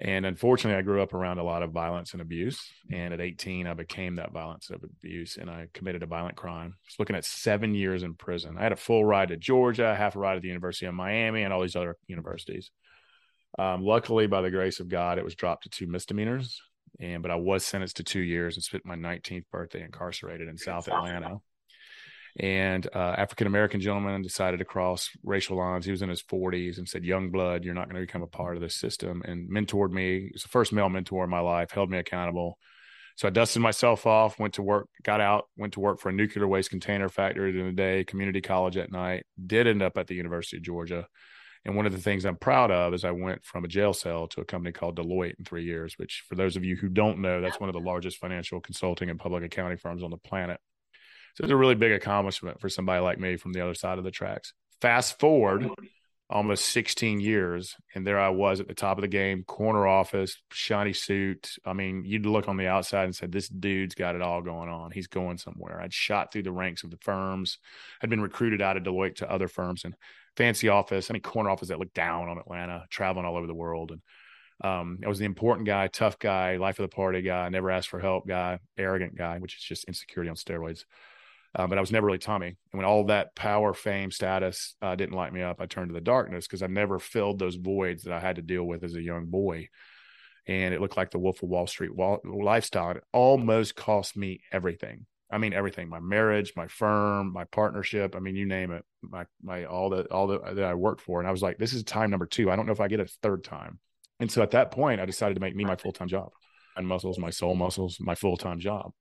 And 0.01 0.25
unfortunately, 0.25 0.79
I 0.79 0.81
grew 0.81 1.01
up 1.01 1.13
around 1.13 1.39
a 1.39 1.43
lot 1.43 1.61
of 1.61 1.71
violence 1.71 2.13
and 2.13 2.21
abuse. 2.21 2.71
And 2.89 3.13
at 3.13 3.19
18, 3.19 3.67
I 3.67 3.73
became 3.73 4.15
that 4.15 4.31
violence 4.31 4.69
and 4.69 4.81
abuse, 4.81 5.35
and 5.35 5.49
I 5.49 5.67
committed 5.73 6.03
a 6.03 6.07
violent 6.07 6.37
crime. 6.37 6.73
I 6.73 6.87
was 6.87 6.99
looking 6.99 7.17
at 7.17 7.25
seven 7.25 7.75
years 7.75 8.03
in 8.03 8.13
prison. 8.13 8.55
I 8.57 8.63
had 8.63 8.71
a 8.71 8.77
full 8.77 9.03
ride 9.03 9.27
to 9.29 9.37
Georgia, 9.37 9.93
half 9.93 10.15
a 10.15 10.19
ride 10.19 10.37
at 10.37 10.41
the 10.41 10.47
University 10.47 10.85
of 10.85 10.93
Miami, 10.93 11.43
and 11.43 11.51
all 11.51 11.61
these 11.61 11.75
other 11.75 11.97
universities. 12.07 12.71
Um, 13.57 13.83
luckily, 13.83 14.27
by 14.27 14.41
the 14.41 14.51
grace 14.51 14.79
of 14.79 14.87
God, 14.87 15.17
it 15.17 15.25
was 15.25 15.35
dropped 15.35 15.63
to 15.63 15.69
two 15.69 15.87
misdemeanors. 15.87 16.61
And 17.01 17.21
but 17.21 17.31
I 17.31 17.35
was 17.35 17.65
sentenced 17.65 17.97
to 17.97 18.03
two 18.03 18.21
years 18.21 18.55
and 18.55 18.63
spent 18.63 18.85
my 18.85 18.95
19th 18.95 19.45
birthday 19.51 19.83
incarcerated 19.83 20.47
in 20.47 20.57
South 20.57 20.87
Atlanta 20.87 21.39
and 22.39 22.87
uh, 22.95 23.15
African 23.17 23.47
American 23.47 23.81
gentleman 23.81 24.21
decided 24.21 24.57
to 24.57 24.65
cross 24.65 25.09
racial 25.23 25.57
lines. 25.57 25.85
He 25.85 25.91
was 25.91 26.01
in 26.01 26.09
his 26.09 26.23
40s 26.23 26.77
and 26.77 26.87
said, 26.87 27.03
"Young 27.03 27.31
blood, 27.31 27.65
you're 27.65 27.73
not 27.73 27.89
going 27.89 27.95
to 27.95 28.07
become 28.07 28.21
a 28.21 28.27
part 28.27 28.55
of 28.55 28.61
this 28.61 28.75
system." 28.75 29.21
And 29.25 29.49
mentored 29.49 29.91
me. 29.91 30.21
He 30.21 30.29
was 30.33 30.43
the 30.43 30.49
first 30.49 30.71
male 30.71 30.89
mentor 30.89 31.25
in 31.25 31.29
my 31.29 31.41
life. 31.41 31.71
Held 31.71 31.89
me 31.89 31.97
accountable. 31.97 32.57
So 33.17 33.27
I 33.27 33.31
dusted 33.31 33.61
myself 33.61 34.05
off, 34.05 34.39
went 34.39 34.53
to 34.53 34.61
work, 34.61 34.87
got 35.03 35.19
out, 35.19 35.49
went 35.57 35.73
to 35.73 35.81
work 35.81 35.99
for 35.99 36.07
a 36.07 36.13
nuclear 36.13 36.47
waste 36.47 36.69
container 36.69 37.09
factory 37.09 37.51
during 37.51 37.67
the 37.67 37.73
day, 37.73 38.05
community 38.05 38.39
college 38.39 38.77
at 38.77 38.93
night. 38.93 39.25
Did 39.45 39.67
end 39.67 39.81
up 39.81 39.97
at 39.97 40.07
the 40.07 40.15
University 40.15 40.55
of 40.55 40.63
Georgia. 40.63 41.05
And 41.65 41.75
one 41.75 41.85
of 41.85 41.91
the 41.91 41.97
things 41.97 42.23
I'm 42.23 42.37
proud 42.37 42.71
of 42.71 42.93
is 42.93 43.03
I 43.03 43.11
went 43.11 43.43
from 43.43 43.65
a 43.65 43.67
jail 43.67 43.91
cell 43.93 44.27
to 44.29 44.41
a 44.41 44.45
company 44.45 44.71
called 44.71 44.97
Deloitte 44.97 45.35
in 45.37 45.43
three 45.43 45.65
years, 45.65 45.95
which, 45.97 46.23
for 46.29 46.35
those 46.35 46.55
of 46.55 46.63
you 46.63 46.77
who 46.77 46.87
don't 46.87 47.19
know, 47.19 47.41
that's 47.41 47.59
one 47.59 47.67
of 47.67 47.73
the 47.73 47.81
largest 47.81 48.17
financial 48.17 48.61
consulting 48.61 49.09
and 49.09 49.19
public 49.19 49.43
accounting 49.43 49.77
firms 49.77 50.01
on 50.01 50.11
the 50.11 50.17
planet. 50.17 50.61
So 51.39 51.45
it's 51.45 51.53
a 51.53 51.55
really 51.55 51.75
big 51.75 51.93
accomplishment 51.93 52.59
for 52.59 52.67
somebody 52.67 53.01
like 53.01 53.17
me 53.17 53.37
from 53.37 53.53
the 53.53 53.61
other 53.61 53.73
side 53.73 53.97
of 53.97 54.03
the 54.03 54.11
tracks. 54.11 54.51
Fast 54.81 55.19
forward 55.19 55.69
almost 56.29 56.65
16 56.65 57.21
years, 57.21 57.77
and 57.95 58.05
there 58.05 58.19
I 58.19 58.27
was 58.27 58.59
at 58.59 58.67
the 58.67 58.73
top 58.73 58.97
of 58.97 59.03
the 59.03 59.07
game, 59.07 59.45
corner 59.45 59.87
office, 59.87 60.35
shiny 60.51 60.91
suit. 60.91 61.53
I 61.65 61.71
mean, 61.71 62.03
you'd 62.03 62.25
look 62.25 62.49
on 62.49 62.57
the 62.57 62.67
outside 62.67 63.05
and 63.05 63.15
said, 63.15 63.31
This 63.31 63.47
dude's 63.47 63.95
got 63.95 64.15
it 64.15 64.21
all 64.21 64.41
going 64.41 64.67
on. 64.67 64.91
He's 64.91 65.07
going 65.07 65.37
somewhere. 65.37 65.79
I'd 65.81 65.93
shot 65.93 66.33
through 66.33 66.43
the 66.43 66.51
ranks 66.51 66.83
of 66.83 66.91
the 66.91 66.97
firms, 66.97 67.57
had 68.01 68.09
been 68.09 68.21
recruited 68.21 68.61
out 68.61 68.75
of 68.75 68.83
Deloitte 68.83 69.15
to 69.15 69.31
other 69.31 69.47
firms. 69.47 69.85
And 69.85 69.95
fancy 70.35 70.67
office, 70.67 71.09
I 71.09 71.13
mean, 71.13 71.21
corner 71.21 71.51
office 71.51 71.69
that 71.69 71.79
looked 71.79 71.93
down 71.93 72.27
on 72.27 72.37
Atlanta, 72.37 72.83
traveling 72.89 73.25
all 73.25 73.37
over 73.37 73.47
the 73.47 73.55
world. 73.55 73.91
And 73.91 74.01
um, 74.61 74.99
I 75.05 75.07
was 75.07 75.19
the 75.19 75.25
important 75.25 75.67
guy, 75.67 75.87
tough 75.87 76.19
guy, 76.19 76.57
life 76.57 76.79
of 76.79 76.83
the 76.83 76.93
party 76.93 77.21
guy, 77.21 77.47
never 77.47 77.71
asked 77.71 77.87
for 77.87 78.01
help 78.01 78.27
guy, 78.27 78.59
arrogant 78.77 79.15
guy, 79.17 79.37
which 79.39 79.55
is 79.55 79.63
just 79.63 79.85
insecurity 79.85 80.29
on 80.29 80.35
steroids. 80.35 80.83
Uh, 81.55 81.65
but 81.67 81.77
I 81.77 81.81
was 81.81 81.91
never 81.91 82.05
really 82.05 82.19
Tommy. 82.19 82.47
And 82.47 82.77
when 82.77 82.85
all 82.85 83.05
that 83.05 83.35
power, 83.35 83.73
fame, 83.73 84.11
status 84.11 84.75
uh, 84.81 84.95
didn't 84.95 85.15
light 85.15 85.33
me 85.33 85.41
up, 85.41 85.59
I 85.59 85.65
turned 85.65 85.89
to 85.89 85.93
the 85.93 86.01
darkness 86.01 86.45
because 86.45 86.61
I 86.61 86.67
never 86.67 86.99
filled 86.99 87.39
those 87.39 87.55
voids 87.55 88.03
that 88.03 88.13
I 88.13 88.19
had 88.19 88.35
to 88.35 88.41
deal 88.41 88.63
with 88.63 88.83
as 88.83 88.95
a 88.95 89.01
young 89.01 89.25
boy. 89.25 89.69
And 90.45 90.73
it 90.73 90.81
looked 90.81 90.97
like 90.97 91.11
the 91.11 91.19
Wolf 91.19 91.41
of 91.41 91.49
Wall 91.49 91.67
Street 91.67 91.95
wall- 91.95 92.21
lifestyle. 92.23 92.91
It 92.91 93.03
almost 93.11 93.75
cost 93.75 94.15
me 94.15 94.41
everything. 94.51 95.05
I 95.31 95.37
mean 95.37 95.53
everything: 95.53 95.89
my 95.89 95.99
marriage, 95.99 96.53
my 96.55 96.67
firm, 96.67 97.33
my 97.33 97.43
partnership. 97.45 98.15
I 98.15 98.19
mean, 98.19 98.35
you 98.35 98.47
name 98.47 98.71
it. 98.71 98.83
My 99.01 99.25
my 99.43 99.65
all 99.65 99.89
the 99.89 100.05
all 100.05 100.25
the 100.25 100.39
that 100.39 100.65
I 100.65 100.73
worked 100.73 101.01
for. 101.01 101.19
And 101.19 101.27
I 101.27 101.31
was 101.31 101.43
like, 101.43 101.57
this 101.57 101.73
is 101.73 101.83
time 101.83 102.09
number 102.09 102.25
two. 102.25 102.49
I 102.49 102.55
don't 102.55 102.65
know 102.65 102.71
if 102.71 102.81
I 102.81 102.87
get 102.87 102.99
a 102.99 103.05
third 103.05 103.43
time. 103.43 103.79
And 104.19 104.31
so 104.31 104.41
at 104.41 104.51
that 104.51 104.71
point, 104.71 104.99
I 104.99 105.05
decided 105.05 105.35
to 105.35 105.39
make 105.39 105.55
me 105.55 105.65
my 105.65 105.75
full 105.75 105.91
time 105.91 106.07
job, 106.07 106.31
and 106.75 106.87
muscles, 106.87 107.19
my 107.19 107.29
soul 107.29 107.55
muscles, 107.55 107.97
my 107.99 108.15
full 108.15 108.37
time 108.37 108.59
job. 108.59 108.91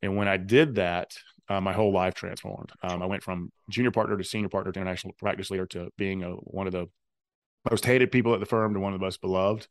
And 0.00 0.16
when 0.16 0.28
I 0.28 0.36
did 0.36 0.76
that, 0.76 1.16
uh, 1.48 1.60
my 1.60 1.72
whole 1.72 1.92
life 1.92 2.14
transformed. 2.14 2.70
Um, 2.82 3.02
I 3.02 3.06
went 3.06 3.22
from 3.22 3.50
junior 3.70 3.90
partner 3.90 4.16
to 4.16 4.24
senior 4.24 4.48
partner 4.48 4.72
to 4.72 4.80
international 4.80 5.14
practice 5.18 5.50
leader 5.50 5.66
to 5.66 5.90
being 5.96 6.22
a, 6.22 6.30
one 6.30 6.66
of 6.66 6.72
the 6.72 6.86
most 7.70 7.84
hated 7.84 8.12
people 8.12 8.34
at 8.34 8.40
the 8.40 8.46
firm 8.46 8.74
to 8.74 8.80
one 8.80 8.92
of 8.92 9.00
the 9.00 9.04
most 9.04 9.20
beloved. 9.20 9.66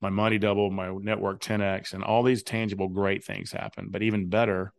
My 0.00 0.10
money 0.10 0.38
doubled, 0.38 0.72
my 0.72 0.90
network 0.90 1.40
10x, 1.40 1.92
and 1.92 2.02
all 2.02 2.22
these 2.22 2.42
tangible 2.42 2.88
great 2.88 3.24
things 3.24 3.52
happened. 3.52 3.92
But 3.92 4.02
even 4.02 4.28
better, 4.28 4.72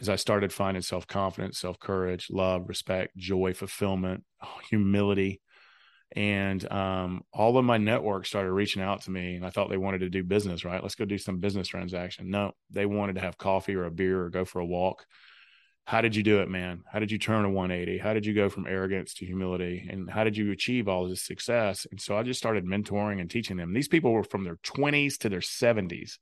as 0.00 0.08
I 0.08 0.16
started 0.16 0.52
finding 0.52 0.82
self 0.82 1.06
confidence, 1.06 1.58
self 1.58 1.78
courage, 1.78 2.28
love, 2.30 2.68
respect, 2.68 3.16
joy, 3.16 3.54
fulfillment, 3.54 4.24
humility, 4.68 5.40
and 6.16 6.70
um, 6.72 7.22
all 7.32 7.58
of 7.58 7.64
my 7.64 7.78
network 7.78 8.26
started 8.26 8.52
reaching 8.52 8.82
out 8.82 9.02
to 9.02 9.10
me 9.10 9.36
and 9.36 9.44
i 9.44 9.50
thought 9.50 9.68
they 9.68 9.76
wanted 9.76 9.98
to 9.98 10.08
do 10.08 10.24
business 10.24 10.64
right 10.64 10.82
let's 10.82 10.94
go 10.94 11.04
do 11.04 11.18
some 11.18 11.38
business 11.38 11.68
transaction 11.68 12.30
no 12.30 12.52
they 12.70 12.86
wanted 12.86 13.14
to 13.14 13.20
have 13.20 13.36
coffee 13.36 13.74
or 13.74 13.84
a 13.84 13.90
beer 13.90 14.24
or 14.24 14.30
go 14.30 14.44
for 14.44 14.60
a 14.60 14.66
walk 14.66 15.04
how 15.88 16.02
did 16.02 16.14
you 16.14 16.22
do 16.22 16.40
it 16.40 16.50
man? 16.50 16.82
How 16.92 16.98
did 16.98 17.10
you 17.10 17.16
turn 17.16 17.46
a 17.46 17.50
180 17.50 17.96
how 17.96 18.12
did 18.12 18.26
you 18.26 18.34
go 18.34 18.50
from 18.50 18.66
arrogance 18.66 19.14
to 19.14 19.24
humility? 19.24 19.88
And 19.88 20.10
how 20.10 20.22
did 20.22 20.36
you 20.36 20.52
achieve 20.52 20.86
all 20.86 21.08
this 21.08 21.22
success? 21.22 21.86
And 21.90 21.98
so 21.98 22.14
i 22.14 22.22
just 22.22 22.38
started 22.38 22.66
mentoring 22.66 23.22
and 23.22 23.30
teaching 23.30 23.56
them. 23.56 23.72
These 23.72 23.88
people 23.88 24.12
were 24.12 24.22
from 24.22 24.44
their 24.44 24.56
20s 24.56 25.16
to 25.20 25.30
their 25.30 25.40
70s 25.40 26.18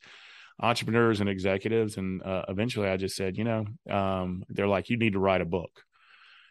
entrepreneurs 0.61 1.18
and 1.18 1.29
executives. 1.29 1.96
And 1.96 2.22
uh, 2.22 2.44
eventually 2.48 2.88
i 2.88 2.96
just 2.96 3.16
said 3.16 3.37
you 3.37 3.42
know 3.42 3.66
um, 3.90 4.44
they're 4.48 4.68
like 4.68 4.88
you 4.88 4.98
need 4.98 5.14
to 5.14 5.18
write 5.18 5.40
a 5.40 5.44
book. 5.44 5.83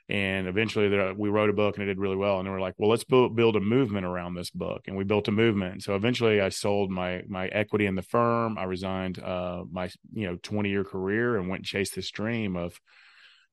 And 0.09 0.47
eventually 0.49 0.89
we 1.13 1.29
wrote 1.29 1.49
a 1.49 1.53
book 1.53 1.77
and 1.77 1.83
it 1.83 1.87
did 1.87 1.99
really 1.99 2.17
well. 2.17 2.39
And 2.39 2.45
then 2.45 2.51
we're 2.51 2.59
like 2.59 2.75
well 2.77 2.89
let's 2.89 3.05
build, 3.05 3.33
build 3.33 3.55
a 3.55 3.61
movement 3.61 4.05
around 4.05 4.33
this 4.33 4.49
book. 4.49 4.81
And 4.87 4.97
we 4.97 5.05
built 5.05 5.29
a 5.29 5.31
movement. 5.31 5.83
So 5.83 5.95
eventually 5.95 6.41
i 6.41 6.49
sold 6.49 6.91
my 6.91 7.21
my 7.29 7.47
equity 7.47 7.85
in 7.85 7.95
the 7.95 8.01
firm. 8.01 8.57
I 8.57 8.65
resigned 8.65 9.19
uh, 9.23 9.63
my 9.71 9.89
you 10.11 10.27
know 10.27 10.35
20 10.43 10.67
year 10.67 10.83
career 10.83 11.37
and 11.37 11.47
went 11.47 11.59
and 11.59 11.65
chased 11.65 11.95
this 11.95 12.11
dream 12.11 12.57
of 12.57 12.77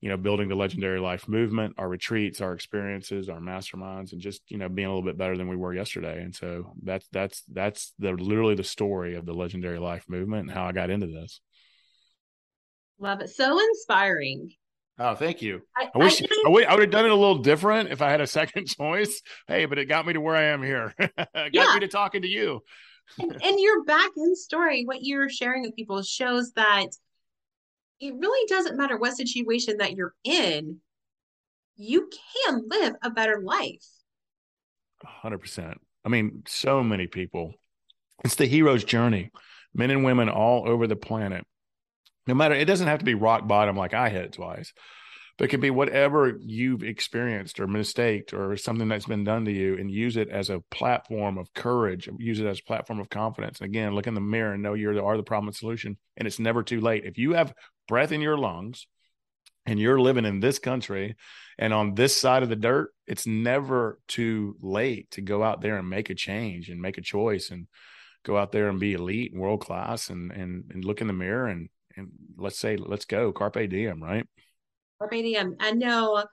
you 0.03 0.09
know 0.09 0.17
building 0.17 0.49
the 0.49 0.55
legendary 0.55 0.99
life 0.99 1.29
movement 1.29 1.73
our 1.77 1.87
retreats 1.87 2.41
our 2.41 2.51
experiences 2.51 3.29
our 3.29 3.39
masterminds 3.39 4.11
and 4.11 4.19
just 4.19 4.41
you 4.49 4.57
know 4.57 4.67
being 4.67 4.85
a 4.85 4.89
little 4.93 5.01
bit 5.01 5.17
better 5.17 5.37
than 5.37 5.47
we 5.47 5.55
were 5.55 5.73
yesterday 5.73 6.21
and 6.21 6.35
so 6.35 6.73
that's 6.83 7.07
that's 7.13 7.41
that's 7.53 7.93
the 7.99 8.11
literally 8.11 8.53
the 8.53 8.65
story 8.65 9.15
of 9.15 9.25
the 9.25 9.33
legendary 9.33 9.79
life 9.79 10.03
movement 10.09 10.41
and 10.41 10.51
how 10.51 10.65
i 10.65 10.73
got 10.73 10.89
into 10.89 11.07
this 11.07 11.39
love 12.99 13.21
it 13.21 13.29
so 13.29 13.57
inspiring 13.57 14.51
Oh, 14.99 15.15
thank 15.15 15.41
you. 15.41 15.63
I, 15.75 15.89
I 15.95 15.97
wish 15.97 16.21
I, 16.21 16.27
I, 16.45 16.49
would, 16.49 16.65
I 16.65 16.73
would 16.73 16.81
have 16.81 16.91
done 16.91 17.05
it 17.05 17.11
a 17.11 17.15
little 17.15 17.39
different 17.39 17.89
if 17.89 18.03
I 18.03 18.11
had 18.11 18.21
a 18.21 18.27
second 18.41 18.67
choice. 18.67 19.23
Hey, 19.47 19.65
but 19.65 19.79
it 19.79 19.85
got 19.85 20.05
me 20.05 20.13
to 20.13 20.21
where 20.21 20.35
I 20.35 20.43
am 20.43 20.61
here. 20.61 20.93
got 21.17 21.49
yeah. 21.51 21.73
me 21.73 21.79
to 21.79 21.87
talking 21.87 22.21
to 22.21 22.27
you. 22.27 22.61
and, 23.17 23.31
and 23.43 23.59
your 23.59 23.83
back 23.85 24.11
end 24.15 24.37
story, 24.37 24.83
what 24.85 24.99
you're 25.01 25.31
sharing 25.31 25.63
with 25.63 25.75
people 25.75 26.03
shows 26.03 26.51
that 26.51 26.89
it 27.99 28.13
really 28.17 28.47
doesn't 28.47 28.77
matter 28.77 28.97
what 28.97 29.15
situation 29.15 29.77
that 29.77 29.95
you're 29.95 30.13
in, 30.23 30.77
you 31.75 32.09
can 32.45 32.63
live 32.69 32.95
a 33.01 33.09
better 33.09 33.41
life. 33.41 33.85
100%. 35.23 35.75
I 36.05 36.09
mean, 36.09 36.43
so 36.47 36.83
many 36.83 37.07
people. 37.07 37.53
It's 38.23 38.35
the 38.35 38.45
hero's 38.45 38.83
journey. 38.83 39.31
Men 39.73 39.91
and 39.91 40.03
women 40.03 40.29
all 40.29 40.67
over 40.67 40.87
the 40.87 40.95
planet 40.95 41.45
no 42.27 42.33
matter 42.33 42.55
it 42.55 42.65
doesn't 42.65 42.87
have 42.87 42.99
to 42.99 43.05
be 43.05 43.15
rock 43.15 43.47
bottom 43.47 43.75
like 43.75 43.93
I 43.93 44.09
hit 44.09 44.33
twice, 44.33 44.73
but 45.37 45.45
it 45.45 45.47
can 45.49 45.59
be 45.59 45.69
whatever 45.69 46.37
you've 46.41 46.83
experienced 46.83 47.59
or 47.59 47.67
mistaked 47.67 48.33
or 48.33 48.55
something 48.55 48.87
that's 48.87 49.05
been 49.05 49.23
done 49.23 49.45
to 49.45 49.51
you 49.51 49.77
and 49.77 49.91
use 49.91 50.15
it 50.15 50.29
as 50.29 50.49
a 50.49 50.61
platform 50.71 51.37
of 51.37 51.53
courage, 51.53 52.09
use 52.17 52.39
it 52.39 52.45
as 52.45 52.59
a 52.59 52.67
platform 52.67 52.99
of 52.99 53.09
confidence. 53.09 53.59
And 53.59 53.69
again, 53.69 53.93
look 53.93 54.07
in 54.07 54.13
the 54.13 54.21
mirror 54.21 54.53
and 54.53 54.63
know 54.63 54.73
you 54.73 54.89
are 55.05 55.17
the 55.17 55.23
problem 55.23 55.47
and 55.47 55.55
solution. 55.55 55.97
And 56.17 56.27
it's 56.27 56.39
never 56.39 56.63
too 56.63 56.79
late. 56.79 57.05
If 57.05 57.17
you 57.17 57.33
have 57.33 57.53
breath 57.87 58.11
in 58.11 58.21
your 58.21 58.37
lungs 58.37 58.87
and 59.65 59.79
you're 59.79 59.99
living 59.99 60.25
in 60.25 60.39
this 60.39 60.59
country 60.59 61.15
and 61.57 61.73
on 61.73 61.95
this 61.95 62.19
side 62.19 62.43
of 62.43 62.49
the 62.49 62.55
dirt, 62.55 62.93
it's 63.07 63.27
never 63.27 63.99
too 64.07 64.55
late 64.61 65.11
to 65.11 65.21
go 65.21 65.43
out 65.43 65.61
there 65.61 65.77
and 65.77 65.89
make 65.89 66.09
a 66.09 66.15
change 66.15 66.69
and 66.69 66.81
make 66.81 66.97
a 66.97 67.01
choice 67.01 67.51
and 67.51 67.67
go 68.23 68.37
out 68.37 68.51
there 68.51 68.69
and 68.69 68.79
be 68.79 68.93
elite 68.93 69.33
and 69.33 69.41
world 69.41 69.61
class 69.61 70.09
and 70.09 70.31
and 70.31 70.71
and 70.71 70.85
look 70.85 71.01
in 71.01 71.07
the 71.07 71.13
mirror 71.13 71.47
and 71.47 71.69
and 71.95 72.09
let's 72.37 72.57
say 72.57 72.77
let's 72.77 73.05
go 73.05 73.31
carpe 73.31 73.69
diem 73.69 74.01
right? 74.01 74.25
Carpe 74.99 75.11
diem. 75.11 75.55
I 75.59 75.71
know 75.71 76.23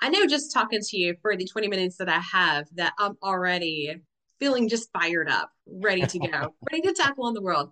i 0.00 0.08
know 0.08 0.26
just 0.26 0.52
talking 0.52 0.80
to 0.80 0.96
you 0.96 1.14
for 1.22 1.36
the 1.36 1.46
20 1.46 1.68
minutes 1.68 1.96
that 1.98 2.08
i 2.08 2.18
have 2.18 2.66
that 2.74 2.92
i'm 2.98 3.16
already 3.22 3.94
feeling 4.40 4.68
just 4.68 4.90
fired 4.92 5.28
up 5.28 5.50
ready 5.66 6.04
to 6.04 6.18
go 6.18 6.54
ready 6.72 6.82
to 6.82 6.92
tackle 6.92 7.26
on 7.26 7.34
the 7.34 7.42
world 7.42 7.70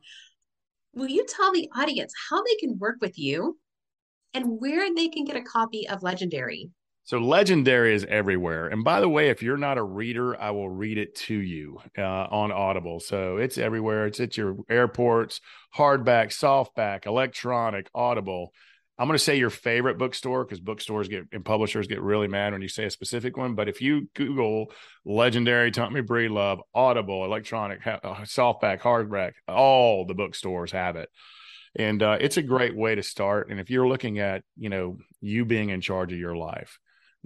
will 0.94 1.08
you 1.08 1.24
tell 1.26 1.52
the 1.52 1.68
audience 1.76 2.12
how 2.28 2.42
they 2.42 2.54
can 2.60 2.78
work 2.78 2.96
with 3.00 3.18
you 3.18 3.58
and 4.34 4.60
where 4.60 4.94
they 4.94 5.08
can 5.08 5.24
get 5.24 5.36
a 5.36 5.42
copy 5.42 5.88
of 5.88 6.02
legendary 6.02 6.70
so 7.10 7.18
legendary 7.18 7.92
is 7.92 8.04
everywhere. 8.08 8.68
And 8.68 8.84
by 8.84 9.00
the 9.00 9.08
way, 9.08 9.30
if 9.30 9.42
you're 9.42 9.56
not 9.56 9.78
a 9.78 9.82
reader, 9.82 10.40
I 10.40 10.52
will 10.52 10.70
read 10.70 10.96
it 10.96 11.14
to 11.16 11.34
you 11.34 11.80
uh, 11.98 12.02
on 12.02 12.52
Audible. 12.52 13.00
So 13.00 13.38
it's 13.38 13.58
everywhere. 13.58 14.06
It's 14.06 14.20
at 14.20 14.36
your 14.36 14.58
airports, 14.68 15.40
hardback, 15.76 16.28
softback, 16.28 17.06
electronic, 17.06 17.90
Audible. 17.96 18.52
I'm 19.00 19.06
going 19.06 19.16
to 19.16 19.24
say 19.24 19.36
your 19.36 19.50
favorite 19.50 19.96
bookstore 19.96 20.44
because 20.44 20.60
bookstores 20.60 21.08
get 21.08 21.24
and 21.32 21.44
publishers 21.44 21.86
get 21.86 22.02
really 22.02 22.28
mad 22.28 22.52
when 22.52 22.60
you 22.60 22.68
say 22.68 22.84
a 22.84 22.90
specific 22.90 23.36
one. 23.36 23.54
But 23.54 23.68
if 23.68 23.80
you 23.80 24.10
Google 24.14 24.72
legendary 25.06 25.70
Tommy 25.70 26.02
Breedlove, 26.02 26.60
Audible, 26.74 27.24
electronic, 27.24 27.84
uh, 27.86 27.98
softback, 28.24 28.80
hardback, 28.80 29.32
all 29.48 30.04
the 30.04 30.14
bookstores 30.14 30.72
have 30.72 30.96
it 30.96 31.08
and 31.76 32.02
uh, 32.02 32.18
it's 32.20 32.36
a 32.36 32.42
great 32.42 32.76
way 32.76 32.94
to 32.94 33.02
start 33.02 33.48
and 33.50 33.60
if 33.60 33.70
you're 33.70 33.86
looking 33.86 34.18
at 34.18 34.42
you 34.56 34.68
know 34.68 34.98
you 35.20 35.44
being 35.44 35.70
in 35.70 35.80
charge 35.80 36.12
of 36.12 36.18
your 36.18 36.36
life 36.36 36.78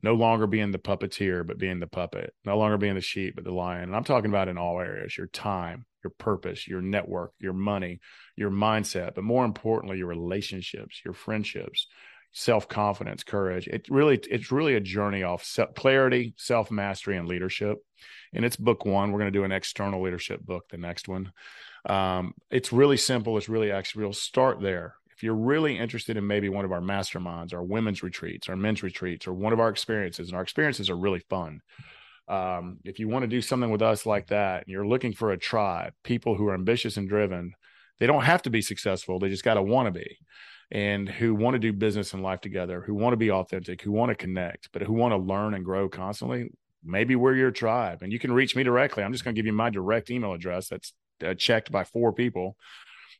no 0.02 0.14
longer 0.14 0.46
being 0.46 0.70
the 0.70 0.78
puppeteer, 0.78 1.46
but 1.46 1.58
being 1.58 1.80
the 1.80 1.86
puppet, 1.86 2.34
no 2.44 2.58
longer 2.58 2.76
being 2.76 2.94
the 2.94 3.00
sheep, 3.00 3.34
but 3.36 3.44
the 3.44 3.52
lion. 3.52 3.84
And 3.84 3.96
I'm 3.96 4.04
talking 4.04 4.30
about 4.30 4.48
in 4.48 4.58
all 4.58 4.80
areas 4.80 5.16
your 5.16 5.28
time, 5.28 5.86
your 6.02 6.12
purpose, 6.18 6.68
your 6.68 6.82
network, 6.82 7.32
your 7.38 7.52
money, 7.52 8.00
your 8.36 8.50
mindset, 8.50 9.14
but 9.14 9.24
more 9.24 9.44
importantly, 9.44 9.98
your 9.98 10.08
relationships, 10.08 11.00
your 11.04 11.14
friendships, 11.14 11.86
self 12.32 12.68
confidence, 12.68 13.22
courage. 13.22 13.68
It 13.68 13.86
really, 13.88 14.20
it's 14.30 14.52
really 14.52 14.74
a 14.74 14.80
journey 14.80 15.22
off 15.22 15.44
self- 15.44 15.74
clarity, 15.74 16.34
self 16.36 16.70
mastery, 16.70 17.16
and 17.16 17.28
leadership. 17.28 17.78
And 18.32 18.44
it's 18.44 18.56
book 18.56 18.84
one. 18.84 19.12
We're 19.12 19.20
going 19.20 19.32
to 19.32 19.38
do 19.38 19.44
an 19.44 19.52
external 19.52 20.02
leadership 20.02 20.40
book, 20.40 20.64
the 20.68 20.76
next 20.76 21.08
one. 21.08 21.32
Um, 21.88 22.34
it's 22.50 22.72
really 22.72 22.96
simple. 22.96 23.38
It's 23.38 23.48
really 23.48 23.70
actually, 23.70 24.04
we'll 24.04 24.12
start 24.12 24.60
there 24.60 24.96
if 25.16 25.22
you're 25.22 25.34
really 25.34 25.78
interested 25.78 26.16
in 26.16 26.26
maybe 26.26 26.48
one 26.48 26.64
of 26.64 26.72
our 26.72 26.80
masterminds, 26.80 27.54
our 27.54 27.62
women's 27.62 28.02
retreats, 28.02 28.48
our 28.48 28.56
men's 28.56 28.82
retreats, 28.82 29.26
or 29.26 29.32
one 29.32 29.52
of 29.52 29.60
our 29.60 29.68
experiences, 29.68 30.28
and 30.28 30.36
our 30.36 30.42
experiences 30.42 30.90
are 30.90 30.96
really 30.96 31.22
fun. 31.30 31.60
Um, 32.26 32.78
if 32.84 32.98
you 32.98 33.08
want 33.08 33.22
to 33.22 33.28
do 33.28 33.42
something 33.42 33.70
with 33.70 33.82
us 33.82 34.06
like 34.06 34.28
that, 34.28 34.62
and 34.62 34.72
you're 34.72 34.86
looking 34.86 35.12
for 35.12 35.30
a 35.30 35.38
tribe, 35.38 35.92
people 36.02 36.34
who 36.34 36.48
are 36.48 36.54
ambitious 36.54 36.96
and 36.96 37.08
driven, 37.08 37.52
they 38.00 38.06
don't 38.06 38.24
have 38.24 38.42
to 38.42 38.50
be 38.50 38.62
successful. 38.62 39.18
They 39.18 39.28
just 39.28 39.44
got 39.44 39.54
to 39.54 39.62
want 39.62 39.86
to 39.86 40.00
be 40.00 40.18
and 40.70 41.08
who 41.08 41.34
want 41.34 41.54
to 41.54 41.58
do 41.58 41.72
business 41.72 42.14
and 42.14 42.22
life 42.22 42.40
together, 42.40 42.80
who 42.80 42.94
want 42.94 43.12
to 43.12 43.18
be 43.18 43.30
authentic, 43.30 43.82
who 43.82 43.92
want 43.92 44.08
to 44.10 44.14
connect, 44.16 44.70
but 44.72 44.82
who 44.82 44.94
want 44.94 45.12
to 45.12 45.18
learn 45.18 45.54
and 45.54 45.64
grow 45.64 45.88
constantly. 45.88 46.48
Maybe 46.82 47.14
we're 47.14 47.36
your 47.36 47.50
tribe 47.50 48.02
and 48.02 48.12
you 48.12 48.18
can 48.18 48.32
reach 48.32 48.56
me 48.56 48.62
directly. 48.62 49.04
I'm 49.04 49.12
just 49.12 49.24
going 49.24 49.34
to 49.34 49.38
give 49.38 49.46
you 49.46 49.52
my 49.52 49.70
direct 49.70 50.10
email 50.10 50.32
address 50.32 50.68
that's 50.68 50.92
uh, 51.24 51.34
checked 51.34 51.70
by 51.70 51.84
four 51.84 52.12
people 52.12 52.56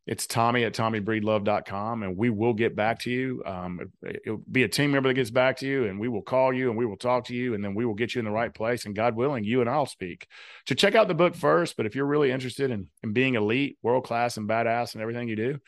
it's 0.07 0.27
Tommy 0.27 0.64
at 0.64 0.75
TommyBreedlove.com, 0.75 2.03
and 2.03 2.17
we 2.17 2.29
will 2.29 2.53
get 2.53 2.77
back 2.77 3.01
to 3.01 3.11
you. 3.11 3.43
Um, 3.47 3.90
it, 4.03 4.23
will 4.27 4.43
be 4.51 4.62
a 4.62 4.69
team 4.69 4.93
member 4.93 5.09
that 5.09 5.14
gets 5.14 5.31
back 5.31 5.59
to 5.59 5.67
you, 5.67 5.87
and 5.87 5.99
we 5.99 6.09
will 6.09 6.21
call 6.21 6.53
you 6.53 6.69
and 6.69 6.77
we 6.79 6.85
will 6.85 6.99
talk 6.99 7.27
to 7.27 7.35
you, 7.35 7.55
and 7.55 7.64
then 7.64 7.75
we 7.75 7.87
will 7.87 7.95
get 7.95 8.14
you 8.14 8.19
in 8.19 8.27
the 8.27 8.31
right 8.31 8.53
place. 8.53 8.85
And 8.85 8.95
God 8.95 9.17
willing, 9.17 9.45
you 9.45 9.62
and 9.62 9.71
I'll 9.71 9.87
speak. 9.87 10.27
So 10.69 10.75
check 10.75 10.95
out 10.95 11.09
the 11.09 11.14
book 11.14 11.35
first. 11.35 11.79
But 11.79 11.87
if 11.87 11.95
you're 11.95 12.05
really 12.05 12.31
interested 12.31 12.71
in, 12.71 12.88
in 13.03 13.14
being 13.14 13.35
elite, 13.35 13.79
world 13.83 14.05
class, 14.05 14.37
and 14.37 14.49
badass 14.49 14.93
and 14.93 15.01
everything 15.01 15.29
you 15.29 15.37
do, 15.37 15.59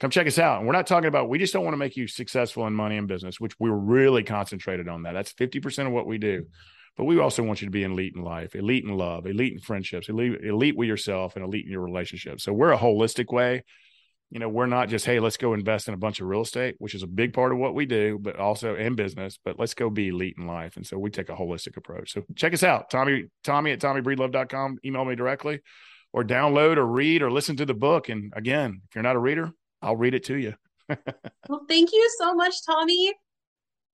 come 0.00 0.10
check 0.10 0.26
us 0.26 0.38
out. 0.38 0.58
And 0.58 0.66
we're 0.66 0.74
not 0.74 0.86
talking 0.86 1.08
about, 1.08 1.30
we 1.30 1.38
just 1.38 1.54
don't 1.54 1.64
want 1.64 1.72
to 1.72 1.78
make 1.78 1.96
you 1.96 2.06
successful 2.06 2.66
in 2.66 2.74
money 2.74 2.98
and 2.98 3.08
business, 3.08 3.40
which 3.40 3.58
we're 3.58 3.72
really 3.72 4.22
concentrated 4.22 4.88
on 4.88 5.04
that. 5.04 5.12
That's 5.12 5.32
50% 5.32 5.86
of 5.86 5.92
what 5.92 6.06
we 6.06 6.18
do. 6.18 6.46
But 6.98 7.04
we 7.04 7.20
also 7.20 7.44
want 7.44 7.62
you 7.62 7.66
to 7.66 7.70
be 7.70 7.84
elite 7.84 8.14
in 8.16 8.22
life, 8.22 8.56
elite 8.56 8.84
in 8.84 8.90
love, 8.90 9.24
elite 9.24 9.52
in 9.52 9.60
friendships, 9.60 10.08
elite, 10.08 10.44
elite 10.44 10.76
with 10.76 10.88
yourself, 10.88 11.36
and 11.36 11.44
elite 11.44 11.64
in 11.64 11.70
your 11.70 11.80
relationships. 11.80 12.42
So 12.42 12.52
we're 12.52 12.72
a 12.72 12.78
holistic 12.78 13.32
way. 13.32 13.62
You 14.30 14.40
know, 14.40 14.48
we're 14.48 14.66
not 14.66 14.88
just, 14.88 15.06
hey, 15.06 15.20
let's 15.20 15.36
go 15.36 15.54
invest 15.54 15.86
in 15.86 15.94
a 15.94 15.96
bunch 15.96 16.20
of 16.20 16.26
real 16.26 16.42
estate, 16.42 16.74
which 16.78 16.96
is 16.96 17.04
a 17.04 17.06
big 17.06 17.32
part 17.32 17.52
of 17.52 17.58
what 17.58 17.74
we 17.76 17.86
do, 17.86 18.18
but 18.20 18.36
also 18.36 18.74
in 18.74 18.96
business, 18.96 19.38
but 19.42 19.60
let's 19.60 19.74
go 19.74 19.88
be 19.88 20.08
elite 20.08 20.34
in 20.36 20.48
life. 20.48 20.76
And 20.76 20.84
so 20.84 20.98
we 20.98 21.08
take 21.08 21.28
a 21.28 21.36
holistic 21.36 21.76
approach. 21.76 22.12
So 22.12 22.24
check 22.34 22.52
us 22.52 22.64
out. 22.64 22.90
Tommy, 22.90 23.26
Tommy 23.44 23.70
at 23.70 23.80
TommyBreedLove.com. 23.80 24.78
Email 24.84 25.04
me 25.04 25.14
directly 25.14 25.60
or 26.12 26.24
download 26.24 26.78
or 26.78 26.86
read 26.86 27.22
or 27.22 27.30
listen 27.30 27.56
to 27.58 27.64
the 27.64 27.74
book. 27.74 28.08
And 28.08 28.32
again, 28.36 28.82
if 28.88 28.96
you're 28.96 29.04
not 29.04 29.16
a 29.16 29.20
reader, 29.20 29.52
I'll 29.80 29.96
read 29.96 30.14
it 30.14 30.24
to 30.24 30.36
you. 30.36 30.54
well, 31.48 31.64
thank 31.68 31.92
you 31.92 32.10
so 32.18 32.34
much, 32.34 32.54
Tommy. 32.66 33.14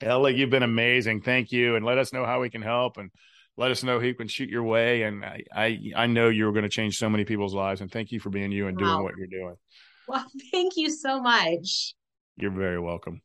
Ella, 0.04 0.30
you've 0.30 0.50
been 0.50 0.62
amazing. 0.62 1.22
Thank 1.22 1.50
you. 1.50 1.76
And 1.76 1.84
let 1.84 1.98
us 1.98 2.12
know 2.12 2.24
how 2.24 2.40
we 2.40 2.50
can 2.50 2.62
help 2.62 2.98
and 2.98 3.10
let 3.56 3.70
us 3.70 3.82
know 3.82 4.00
who 4.00 4.14
can 4.14 4.28
shoot 4.28 4.48
your 4.48 4.62
way. 4.62 5.02
And 5.02 5.24
I, 5.24 5.42
I, 5.54 5.80
I 5.96 6.06
know 6.06 6.28
you're 6.28 6.52
going 6.52 6.64
to 6.64 6.68
change 6.68 6.98
so 6.98 7.08
many 7.08 7.24
people's 7.24 7.54
lives. 7.54 7.80
And 7.80 7.90
thank 7.90 8.12
you 8.12 8.20
for 8.20 8.30
being 8.30 8.52
you 8.52 8.66
and 8.66 8.76
doing 8.76 9.02
what 9.02 9.14
you're 9.16 9.26
doing. 9.26 9.56
Well, 10.06 10.26
thank 10.52 10.76
you 10.76 10.90
so 10.90 11.20
much. 11.20 11.94
You're 12.36 12.50
very 12.50 12.80
welcome. 12.80 13.22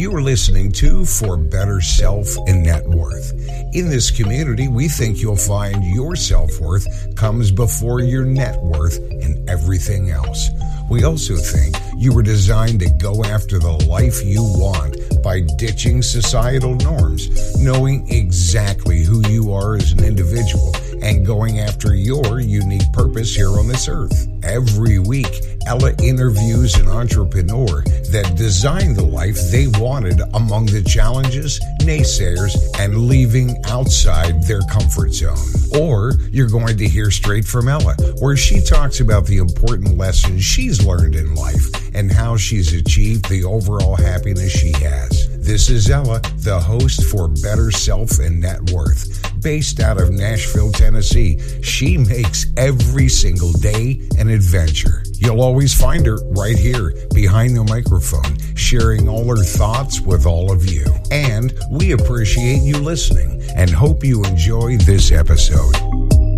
You 0.00 0.16
are 0.16 0.22
listening 0.22 0.72
to 0.80 1.04
For 1.04 1.36
Better 1.36 1.82
Self 1.82 2.34
and 2.46 2.62
Net 2.64 2.88
Worth. 2.88 3.32
In 3.74 3.90
this 3.90 4.10
community, 4.10 4.66
we 4.66 4.88
think 4.88 5.20
you'll 5.20 5.36
find 5.36 5.84
your 5.84 6.16
self 6.16 6.58
worth 6.58 6.86
comes 7.16 7.50
before 7.50 8.00
your 8.00 8.24
net 8.24 8.58
worth 8.62 8.96
and 8.96 9.46
everything 9.46 10.10
else. 10.10 10.48
We 10.88 11.04
also 11.04 11.36
think 11.36 11.76
you 11.98 12.14
were 12.14 12.22
designed 12.22 12.80
to 12.80 12.88
go 12.88 13.22
after 13.24 13.58
the 13.58 13.72
life 13.86 14.24
you 14.24 14.42
want 14.42 14.96
by 15.22 15.42
ditching 15.58 16.00
societal 16.00 16.76
norms, 16.76 17.28
knowing 17.58 18.08
exactly 18.08 19.02
who 19.02 19.20
you 19.28 19.52
are 19.52 19.76
as 19.76 19.92
an 19.92 20.02
individual, 20.02 20.74
and 21.02 21.26
going 21.26 21.60
after 21.60 21.94
your 21.94 22.40
unique 22.40 22.92
purpose 22.92 23.34
here 23.34 23.48
on 23.48 23.68
this 23.68 23.88
earth. 23.88 24.28
Every 24.42 24.98
week, 24.98 25.42
Ella 25.66 25.92
interviews 26.02 26.74
an 26.76 26.88
entrepreneur 26.88 27.82
that 28.10 28.34
designed 28.36 28.96
the 28.96 29.04
life 29.04 29.36
they 29.50 29.66
wanted 29.66 30.20
among 30.34 30.66
the 30.66 30.82
challenges, 30.82 31.60
naysayers, 31.80 32.56
and 32.78 33.06
leaving 33.06 33.56
outside 33.66 34.42
their 34.44 34.62
comfort 34.70 35.12
zone. 35.12 35.36
Or 35.78 36.14
you're 36.30 36.48
going 36.48 36.76
to 36.78 36.88
hear 36.88 37.10
straight 37.10 37.44
from 37.44 37.68
Ella, 37.68 37.94
where 38.20 38.36
she 38.36 38.60
talks 38.60 39.00
about 39.00 39.26
the 39.26 39.38
important 39.38 39.96
lessons 39.96 40.42
she's 40.42 40.84
learned 40.84 41.14
in 41.14 41.34
life 41.34 41.66
and 41.94 42.10
how 42.10 42.36
she's 42.36 42.72
achieved 42.72 43.28
the 43.28 43.44
overall 43.44 43.96
happiness 43.96 44.52
she 44.52 44.72
has. 44.72 45.28
This 45.40 45.70
is 45.70 45.90
Ella, 45.90 46.20
the 46.38 46.58
host 46.58 47.04
for 47.04 47.28
Better 47.28 47.70
Self 47.70 48.18
and 48.18 48.40
Net 48.40 48.70
Worth. 48.70 49.29
Based 49.42 49.80
out 49.80 50.00
of 50.00 50.10
Nashville, 50.10 50.70
Tennessee, 50.70 51.38
she 51.62 51.96
makes 51.96 52.46
every 52.56 53.08
single 53.08 53.52
day 53.52 54.00
an 54.18 54.28
adventure. 54.28 55.02
You'll 55.14 55.40
always 55.40 55.72
find 55.72 56.04
her 56.04 56.18
right 56.30 56.58
here 56.58 56.94
behind 57.14 57.56
the 57.56 57.64
microphone, 57.64 58.38
sharing 58.54 59.08
all 59.08 59.24
her 59.28 59.42
thoughts 59.42 60.00
with 60.00 60.26
all 60.26 60.52
of 60.52 60.66
you. 60.66 60.84
And 61.10 61.58
we 61.70 61.92
appreciate 61.92 62.62
you 62.62 62.78
listening 62.78 63.42
and 63.56 63.70
hope 63.70 64.04
you 64.04 64.22
enjoy 64.24 64.76
this 64.76 65.10
episode. 65.10 66.29